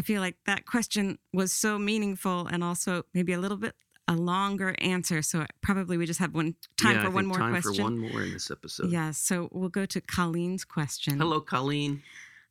[0.00, 3.74] I feel like that question was so meaningful and also maybe a little bit
[4.08, 5.20] a longer answer.
[5.20, 7.74] So probably we just have one time Yeah, I for one think more time question.
[7.74, 8.90] for one more in this episode.
[8.90, 9.18] Yes.
[9.18, 11.18] So we'll go to Colleen's question.
[11.18, 12.02] Hello, Colleen.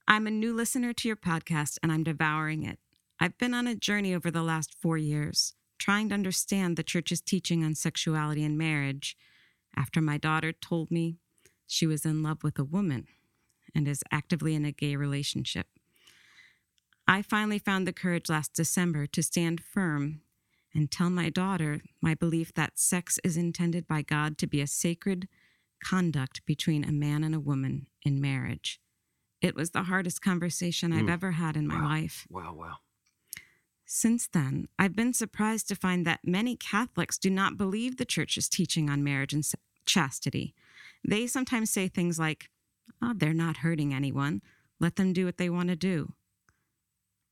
[0.08, 2.78] I'm a new listener to your podcast and I'm devouring it.
[3.20, 7.20] I've been on a journey over the last four years, trying to understand the church's
[7.20, 9.18] teaching on sexuality and marriage
[9.76, 11.18] after my daughter told me
[11.66, 13.08] she was in love with a woman
[13.74, 15.66] and is actively in a gay relationship.
[17.10, 20.22] I finally found the courage last December to stand firm
[20.76, 24.68] and tell my daughter my belief that sex is intended by God to be a
[24.68, 25.28] sacred
[25.84, 28.80] conduct between a man and a woman in marriage.
[29.42, 31.10] It was the hardest conversation I've Mm.
[31.14, 31.88] ever had in my Wow.
[31.88, 32.28] life.
[32.30, 32.78] Wow, wow.
[33.88, 38.48] Since then, I've been surprised to find that many Catholics do not believe the church's
[38.48, 39.44] teaching on marriage and
[39.84, 40.54] chastity.
[41.04, 42.52] They sometimes say things like,
[43.02, 44.44] oh, they're not hurting anyone.
[44.80, 46.14] Let them do what they want to do.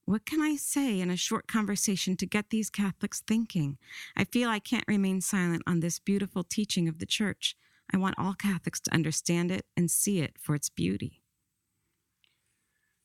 [0.07, 3.77] What can I say in a short conversation to get these Catholics thinking?
[4.15, 7.57] I feel I can't remain silent on this beautiful teaching of the church.
[7.93, 11.23] I want all Catholics to understand it and see it for its beauty.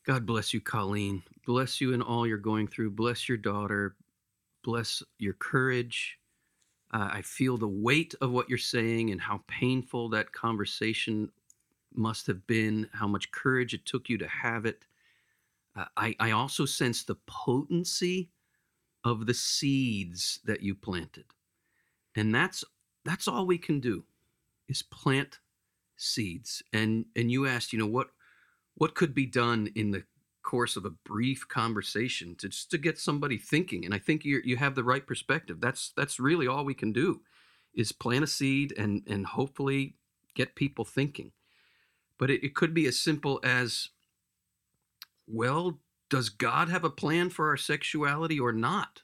[0.06, 1.24] God bless you, Colleen.
[1.44, 2.92] Bless you in all you're going through.
[2.92, 3.96] Bless your daughter.
[4.62, 6.20] Bless your courage.
[6.94, 11.32] Uh, I feel the weight of what you're saying and how painful that conversation
[11.92, 14.84] must have been, how much courage it took you to have it.
[15.76, 18.30] Uh, I, I also sense the potency
[19.04, 21.24] of the seeds that you planted.
[22.14, 22.64] And that's
[23.04, 24.04] that's all we can do
[24.68, 25.38] is plant
[25.96, 26.62] seeds.
[26.72, 28.08] And and you asked, you know, what
[28.74, 30.04] what could be done in the
[30.42, 34.40] course of a brief conversation to just to get somebody thinking and i think you
[34.44, 37.20] you have the right perspective that's that's really all we can do
[37.74, 39.94] is plant a seed and and hopefully
[40.34, 41.30] get people thinking
[42.18, 43.90] but it, it could be as simple as
[45.26, 45.78] well
[46.10, 49.02] does god have a plan for our sexuality or not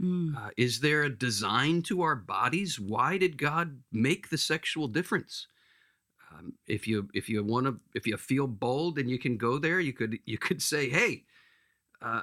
[0.00, 0.36] Mm.
[0.36, 2.78] uh, is there a design to our bodies?
[2.78, 5.48] Why did God make the sexual difference?
[6.30, 9.58] Um, if you if you want to if you feel bold and you can go
[9.58, 11.24] there, you could you could say, hey,
[12.00, 12.20] uh,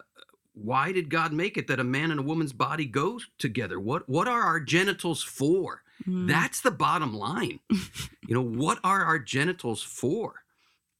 [0.53, 3.77] why did God make it that a man and a woman's body go together?
[3.77, 5.81] What what are our genitals for?
[6.07, 6.29] Mm.
[6.29, 7.59] That's the bottom line.
[7.69, 10.44] you know, what are our genitals for?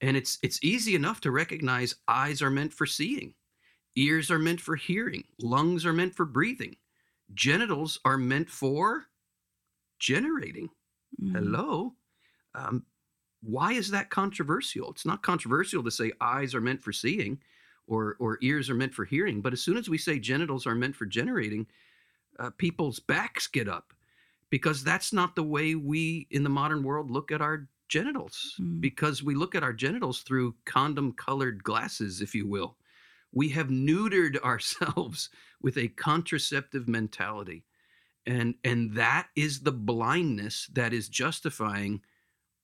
[0.00, 3.34] And it's it's easy enough to recognize eyes are meant for seeing.
[3.96, 5.24] Ears are meant for hearing.
[5.40, 6.76] Lungs are meant for breathing.
[7.34, 9.06] Genitals are meant for
[9.98, 10.68] generating.
[11.20, 11.32] Mm.
[11.32, 11.94] Hello.
[12.54, 12.84] Um,
[13.42, 14.90] why is that controversial?
[14.90, 17.38] It's not controversial to say eyes are meant for seeing
[17.86, 19.40] or, or ears are meant for hearing.
[19.40, 21.66] But as soon as we say genitals are meant for generating,
[22.38, 23.92] uh, people's backs get up
[24.50, 28.80] because that's not the way we in the modern world look at our genitals Mm.
[28.80, 32.76] because we look at our genitals through condom colored glasses, if you will.
[33.32, 35.30] We have neutered ourselves
[35.62, 37.64] with a contraceptive mentality.
[38.26, 42.02] And, and that is the blindness that is justifying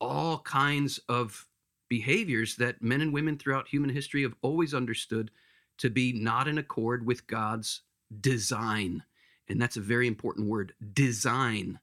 [0.00, 1.46] all kinds of
[1.88, 5.30] behaviors that men and women throughout human history have always understood
[5.78, 7.82] to be not in accord with God's
[8.20, 9.04] design.
[9.48, 11.78] And that's a very important word design.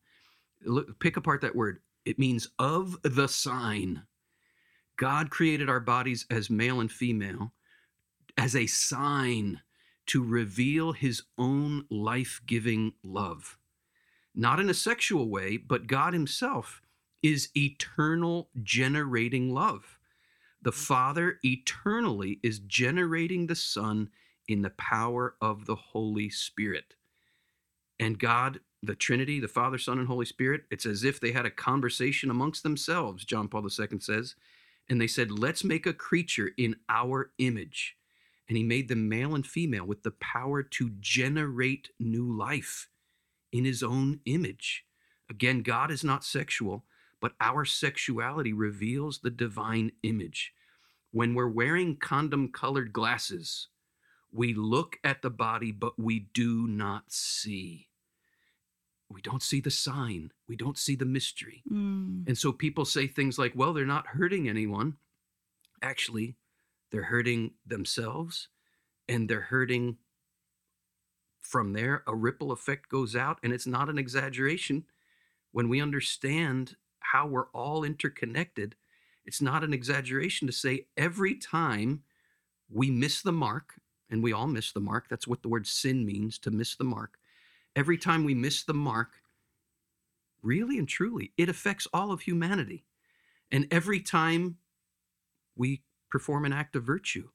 [0.65, 1.79] Look, pick apart that word.
[2.09, 4.01] It means of the sign.
[4.97, 7.53] God created our bodies as male and female
[8.35, 9.61] as a sign
[10.07, 13.59] to reveal his own life giving love.
[14.33, 16.81] Not in a sexual way, but God himself
[17.21, 19.99] is eternal generating love.
[20.63, 24.09] The Father eternally is generating the Son
[24.47, 26.95] in the power of the Holy Spirit.
[27.99, 31.45] And God, the Trinity, the Father, Son, and Holy Spirit, it's as if they had
[31.45, 34.35] a conversation amongst themselves, John Paul II says.
[34.89, 37.97] And they said, Let's make a creature in our image.
[38.47, 42.87] And he made them male and female with the power to generate new life
[43.51, 44.85] in his own image.
[45.29, 46.85] Again, God is not sexual,
[47.21, 50.53] but our sexuality reveals the divine image.
[51.11, 53.67] When we're wearing condom colored glasses,
[54.31, 57.88] we look at the body, but we do not see.
[59.09, 60.31] We don't see the sign.
[60.47, 61.63] We don't see the mystery.
[61.71, 62.27] Mm.
[62.27, 64.97] And so people say things like, well, they're not hurting anyone.
[65.81, 66.35] Actually,
[66.91, 68.49] they're hurting themselves
[69.07, 69.97] and they're hurting
[71.41, 72.03] from there.
[72.05, 74.85] A ripple effect goes out, and it's not an exaggeration.
[75.51, 78.75] When we understand how we're all interconnected,
[79.25, 82.03] it's not an exaggeration to say every time
[82.69, 83.73] we miss the mark,
[84.11, 86.83] and we all miss the mark, that's what the word sin means to miss the
[86.83, 87.18] mark.
[87.79, 89.21] Every time we miss the mark,
[90.41, 92.83] really and truly, it affects all of humanity.
[93.53, 94.57] And every time
[95.55, 97.29] we perform an act of virtue,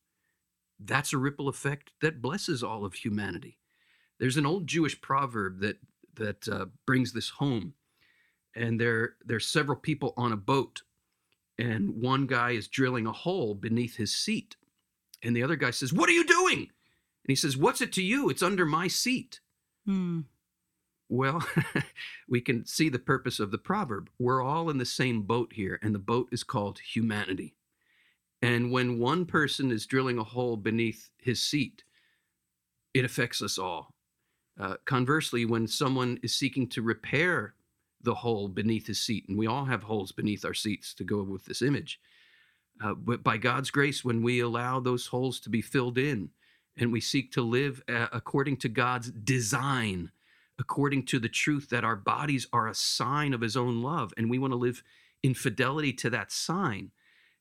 [0.78, 3.57] that's a ripple effect that blesses all of humanity.
[4.18, 5.78] There's an old Jewish proverb that
[6.16, 7.72] that uh, brings this home,
[8.55, 10.82] and there there's several people on a boat,
[11.57, 14.57] and one guy is drilling a hole beneath his seat,
[15.22, 18.03] and the other guy says, "What are you doing?" And he says, "What's it to
[18.03, 18.28] you?
[18.28, 19.40] It's under my seat."
[19.88, 20.24] Mm.
[21.09, 21.46] Well,
[22.28, 24.11] we can see the purpose of the proverb.
[24.18, 27.55] We're all in the same boat here, and the boat is called humanity.
[28.42, 31.84] And when one person is drilling a hole beneath his seat,
[32.92, 33.94] it affects us all.
[34.59, 37.55] Uh, conversely, when someone is seeking to repair
[38.02, 41.22] the hole beneath his seat, and we all have holes beneath our seats to go
[41.22, 42.00] with this image,
[42.82, 46.30] uh, but by God's grace, when we allow those holes to be filled in
[46.76, 50.11] and we seek to live uh, according to God's design,
[50.59, 54.30] according to the truth that our bodies are a sign of His own love, and
[54.30, 54.82] we want to live
[55.22, 56.90] in fidelity to that sign,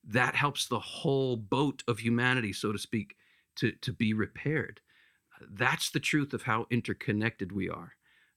[0.03, 3.15] that helps the whole boat of humanity, so to speak,
[3.55, 4.81] to, to be repaired.
[5.41, 7.93] That's the truth of how interconnected we are.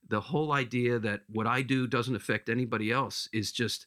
[0.08, 3.86] The whole idea that what I do doesn't affect anybody else is just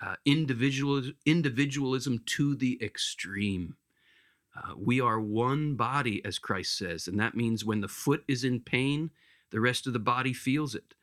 [0.00, 3.76] uh, individual, individualism to the extreme.
[4.56, 8.44] Uh, we are one body, as Christ says, and that means when the foot is
[8.44, 9.10] in pain,
[9.50, 10.94] the rest of the body feels it.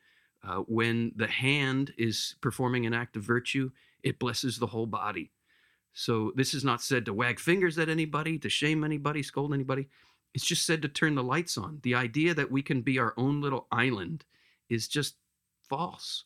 [0.46, 3.70] Uh, when the hand is performing an act of virtue,
[4.02, 5.32] it blesses the whole body.
[5.92, 9.88] So this is not said to wag fingers at anybody, to shame anybody, scold anybody.
[10.32, 11.80] It's just said to turn the lights on.
[11.82, 14.24] The idea that we can be our own little island
[14.68, 15.16] is just
[15.68, 16.24] false.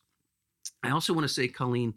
[0.83, 1.95] I also want to say, Colleen,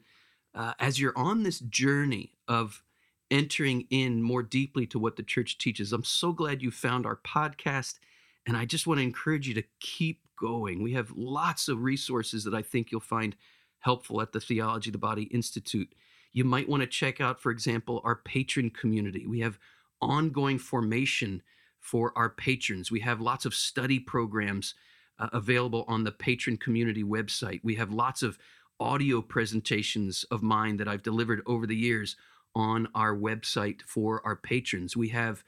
[0.54, 2.82] uh, as you're on this journey of
[3.30, 7.20] entering in more deeply to what the church teaches, I'm so glad you found our
[7.28, 8.00] podcast.
[8.48, 10.84] And I just want to encourage you to keep going.
[10.84, 13.36] We have lots of resources that I think you'll find
[13.80, 15.94] helpful at the Theology of the Body Institute.
[16.34, 19.26] You might want to check out, for example, our patron community.
[19.26, 19.58] We have
[20.02, 21.42] ongoing formation
[21.80, 22.92] for our patrons.
[22.92, 24.76] We have lots of study programs
[25.20, 27.62] uh, available on the patron community website.
[27.64, 28.38] We have lots of
[28.80, 32.16] audio presentations of mine that I've delivered over the years
[32.56, 34.98] on our website for our patrons.
[34.98, 35.44] We have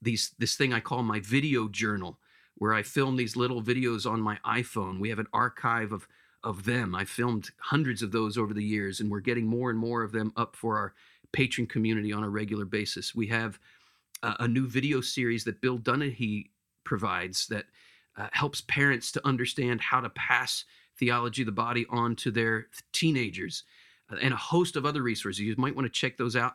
[0.00, 2.18] these this thing I call my video journal
[2.56, 5.00] where I film these little videos on my iPhone.
[5.00, 6.06] We have an archive of
[6.44, 6.94] of them.
[6.94, 10.12] I filmed hundreds of those over the years and we're getting more and more of
[10.12, 10.92] them up for our
[11.32, 13.14] patron community on a regular basis.
[13.14, 13.58] We have
[14.22, 16.50] a new video series that Bill Donaghy
[16.84, 17.66] provides that
[18.16, 20.64] uh, helps parents to understand how to pass
[20.98, 23.64] theology of the body on to their teenagers
[24.10, 25.40] uh, and a host of other resources.
[25.40, 26.54] You might want to check those out.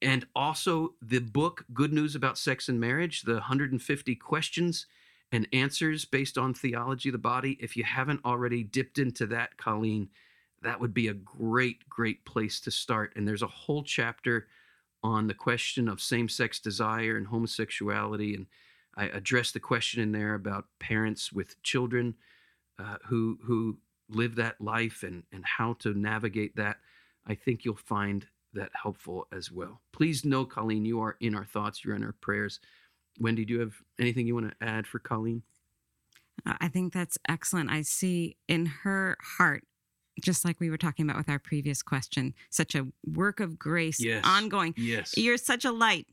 [0.00, 4.86] And also the book, Good News About Sex and Marriage, the 150 questions
[5.34, 7.58] and answers based on theology of the body.
[7.60, 10.08] If you haven't already dipped into that, Colleen,
[10.62, 13.12] that would be a great, great place to start.
[13.16, 14.46] And there's a whole chapter
[15.02, 18.36] on the question of same sex desire and homosexuality.
[18.36, 18.46] And
[18.96, 22.14] I address the question in there about parents with children
[22.78, 23.78] uh, who, who
[24.08, 26.76] live that life and, and how to navigate that.
[27.26, 29.80] I think you'll find that helpful as well.
[29.92, 32.60] Please know, Colleen, you are in our thoughts, you're in our prayers.
[33.20, 35.42] Wendy, do you have anything you want to add for Colleen?
[36.46, 37.70] Uh, I think that's excellent.
[37.70, 39.64] I see in her heart,
[40.22, 44.00] just like we were talking about with our previous question, such a work of grace
[44.00, 44.24] Yes.
[44.26, 44.74] ongoing.
[44.76, 45.16] Yes.
[45.16, 46.06] You're such a light.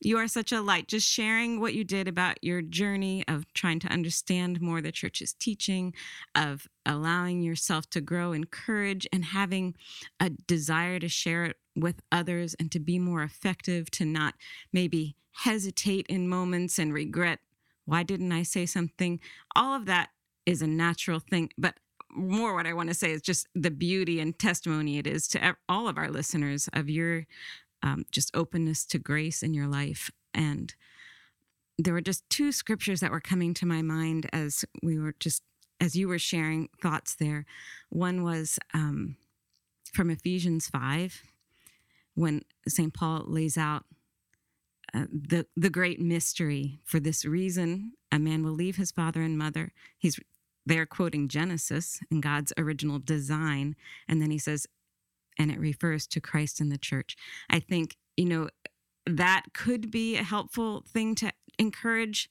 [0.00, 0.88] You are such a light.
[0.88, 5.32] Just sharing what you did about your journey of trying to understand more the church's
[5.32, 5.94] teaching,
[6.34, 9.74] of allowing yourself to grow in courage and having
[10.20, 14.34] a desire to share it with others and to be more effective, to not
[14.72, 17.40] maybe hesitate in moments and regret,
[17.84, 19.20] why didn't I say something?
[19.54, 20.10] All of that
[20.46, 21.50] is a natural thing.
[21.58, 21.74] But
[22.10, 25.56] more what I want to say is just the beauty and testimony it is to
[25.68, 27.26] all of our listeners of your
[27.82, 30.10] um, just openness to grace in your life.
[30.32, 30.74] And
[31.78, 35.42] there were just two scriptures that were coming to my mind as we were just,
[35.80, 37.44] as you were sharing thoughts there.
[37.90, 39.16] One was um,
[39.92, 41.22] from Ephesians 5,
[42.14, 42.92] when St.
[42.92, 43.84] Paul lays out
[44.94, 46.80] uh, the the great mystery.
[46.84, 49.72] For this reason, a man will leave his father and mother.
[49.98, 50.20] He's
[50.66, 53.76] they're quoting Genesis and God's original design,
[54.08, 54.66] and then he says,
[55.38, 57.16] and it refers to Christ and the church.
[57.50, 58.48] I think you know
[59.06, 62.30] that could be a helpful thing to encourage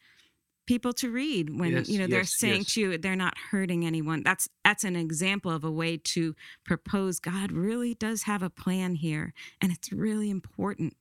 [0.65, 2.73] people to read when Yes, you know they're yes, saying yes.
[2.73, 4.23] to you they're not hurting anyone.
[4.23, 6.35] That's that's an example of a way to
[6.65, 10.95] propose god really does have a plan here and it's really important.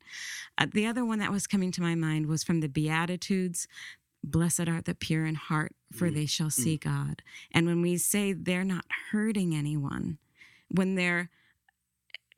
[0.58, 3.68] Uh, the other one that was coming to my mind was from the beatitudes
[4.24, 7.22] blessed are the pure in heart for Mm, they shall see god.
[7.52, 10.18] And when we say they're not hurting anyone
[10.68, 11.30] when they're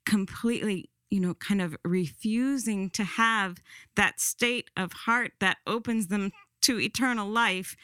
[0.05, 3.59] completely you know kind of refusing to have
[3.97, 6.33] that state of heart that opens them
[6.65, 7.77] to eternal life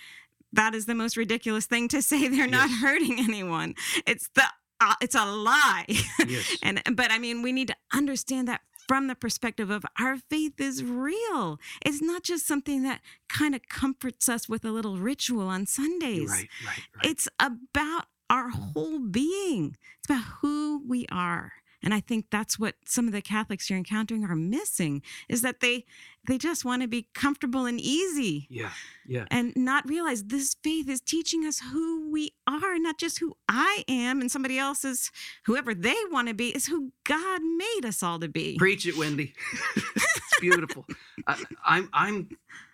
[0.53, 3.75] that is the most ridiculous thing to say they're not hurting anyone
[4.07, 4.45] it's the
[4.83, 5.85] uh, it's a lie
[6.27, 6.57] Yes.
[6.63, 10.61] and but i mean we need to understand that from the perspective of our faith
[10.61, 15.47] is real it's not just something that kind of comforts us with a little ritual
[15.49, 17.07] on sundays Right, right, right.
[17.11, 19.77] it's about our whole being.
[19.99, 21.51] It's about who we are.
[21.83, 25.61] And I think that's what some of the Catholics you're encountering are missing is that
[25.61, 25.85] they
[26.29, 28.71] they just want to be comfortable and easy yeah,
[29.07, 29.25] yeah.
[29.31, 33.85] and not realize this faith is teaching us who we are, not just who I
[33.89, 35.11] am and somebody else is
[35.45, 38.59] whoever they want to be is who God made us all to be.
[38.59, 39.33] Preach it, Wendy.
[39.77, 40.85] it's beautiful.
[41.27, 42.29] I, I'm I'm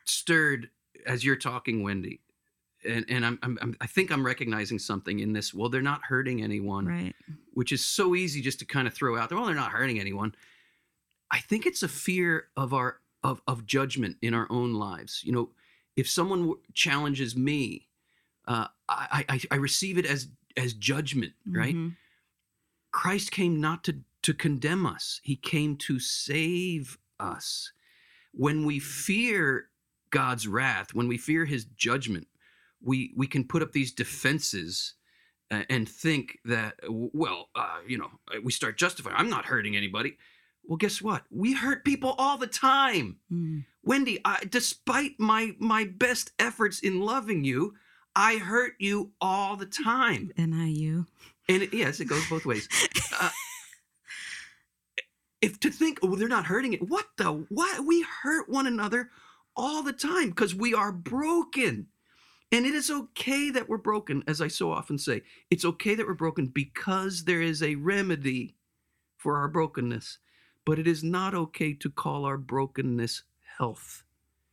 [0.04, 0.70] stirred
[1.06, 2.20] as you're talking, Wendy,
[2.86, 5.52] and and I'm, I'm I'm- I think I'm recognizing something in this.
[5.54, 7.14] Well, they're not hurting anyone, Right.
[7.54, 9.36] which is so easy just to kind of throw out there.
[9.38, 10.34] Well, they're not hurting anyone.
[11.30, 15.22] I think it's a fear of our of of judgment in our own lives.
[15.24, 15.50] You know,
[15.96, 17.88] if someone challenges me,
[18.46, 21.74] uh, I, I I receive it as as judgment, right?
[21.74, 21.96] Mhm.
[22.92, 27.72] Christ came not to, to condemn us, he came to save us.
[28.32, 29.68] When we fear
[30.10, 32.26] God's wrath, when we fear his judgment,
[32.86, 34.94] we, we can put up these defenses
[35.50, 38.10] uh, and think that, well, uh, you know,
[38.42, 40.16] we start justifying, I'm not hurting anybody.
[40.64, 41.22] Well, guess what?
[41.30, 43.18] We hurt people all the time.
[43.32, 43.64] Mm.
[43.84, 47.74] Wendy, I, despite my my best efforts in loving you,
[48.16, 50.32] I hurt you all the time.
[50.36, 51.06] NIU.
[51.48, 52.68] And it, yes, it goes both ways.
[53.18, 53.30] Uh,
[55.40, 56.86] if to think, oh, they're not hurting it.
[56.86, 57.46] What the?
[57.48, 57.86] What?
[57.86, 59.10] We hurt one another
[59.56, 61.86] all the time because we are broken.
[62.52, 65.22] And it is okay that we're broken, as I so often say.
[65.50, 68.54] It's okay that we're broken because there is a remedy
[69.16, 70.18] for our brokenness.
[70.64, 73.22] But it is not okay to call our brokenness
[73.58, 74.04] health.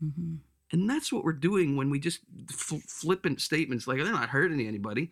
[0.04, 0.40] Mhm.
[0.72, 4.66] And that's what we're doing when we just fl- flippant statements like they're not hurting
[4.66, 5.12] anybody.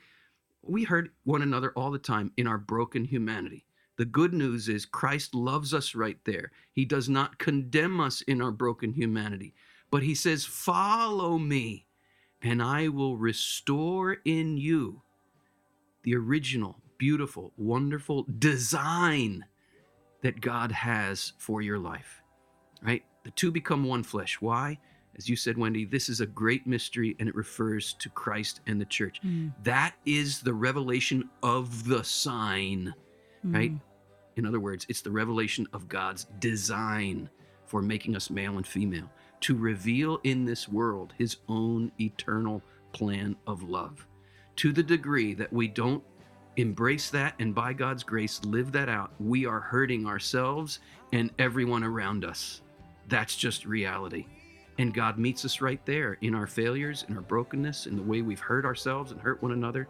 [0.64, 3.66] We hurt one another all the time in our broken humanity.
[3.98, 6.52] The good news is Christ loves us right there.
[6.72, 9.54] He does not condemn us in our broken humanity,
[9.92, 11.86] but He says, Follow me,
[12.42, 15.02] and I will restore in you
[16.04, 19.46] the original, beautiful, wonderful design
[20.22, 22.22] that God has for your life.
[22.82, 23.04] Right?
[23.24, 24.42] The two become one flesh.
[24.42, 24.80] Why?
[25.18, 28.80] As you said, Wendy, this is a great mystery and it refers to Christ and
[28.80, 29.22] the church.
[29.24, 29.54] Mm.
[29.64, 32.94] That is the revelation of the sign,
[33.44, 33.72] right?
[33.72, 33.82] Mm.
[34.38, 37.30] In other words, it's the revelation of God's design
[37.66, 39.10] for making us male and female
[39.42, 42.62] to reveal in this world his own eternal
[42.94, 44.06] plan of love.
[44.58, 46.04] To the degree that we don't
[46.58, 50.80] embrace that and by God's grace live that out, we are hurting ourselves
[51.14, 52.62] and everyone around us.
[53.08, 54.26] That's just reality.
[54.78, 58.22] And God meets us right there in our failures, in our brokenness, in the way
[58.22, 59.88] we've hurt ourselves and hurt one another.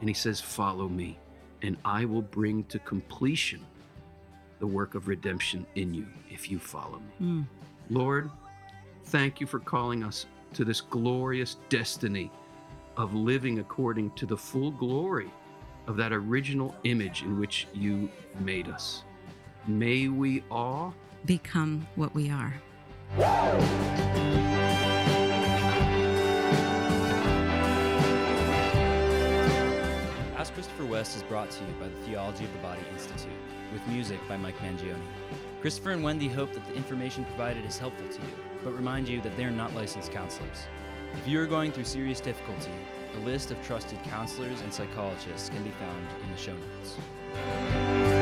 [0.00, 1.18] And He says, Follow me,
[1.62, 3.60] and I will bring to completion
[4.60, 7.26] the work of redemption in you if you follow me.
[7.26, 7.46] Mm.
[7.90, 8.30] Lord,
[9.04, 12.30] thank you for calling us to this glorious destiny
[12.96, 15.30] of living according to the full glory
[15.86, 18.08] of that original image in which you
[18.40, 19.04] made us.
[19.66, 20.94] May we all
[21.24, 22.54] become what we are.
[30.36, 33.32] Ask Christopher West is brought to you by the Theology of the Body Institute,
[33.72, 34.96] with music by Mike Mangione.
[35.60, 39.20] Christopher and Wendy hope that the information provided is helpful to you, but remind you
[39.20, 40.66] that they are not licensed counselors.
[41.12, 42.72] If you are going through serious difficulty,
[43.16, 48.13] a list of trusted counselors and psychologists can be found in the show notes.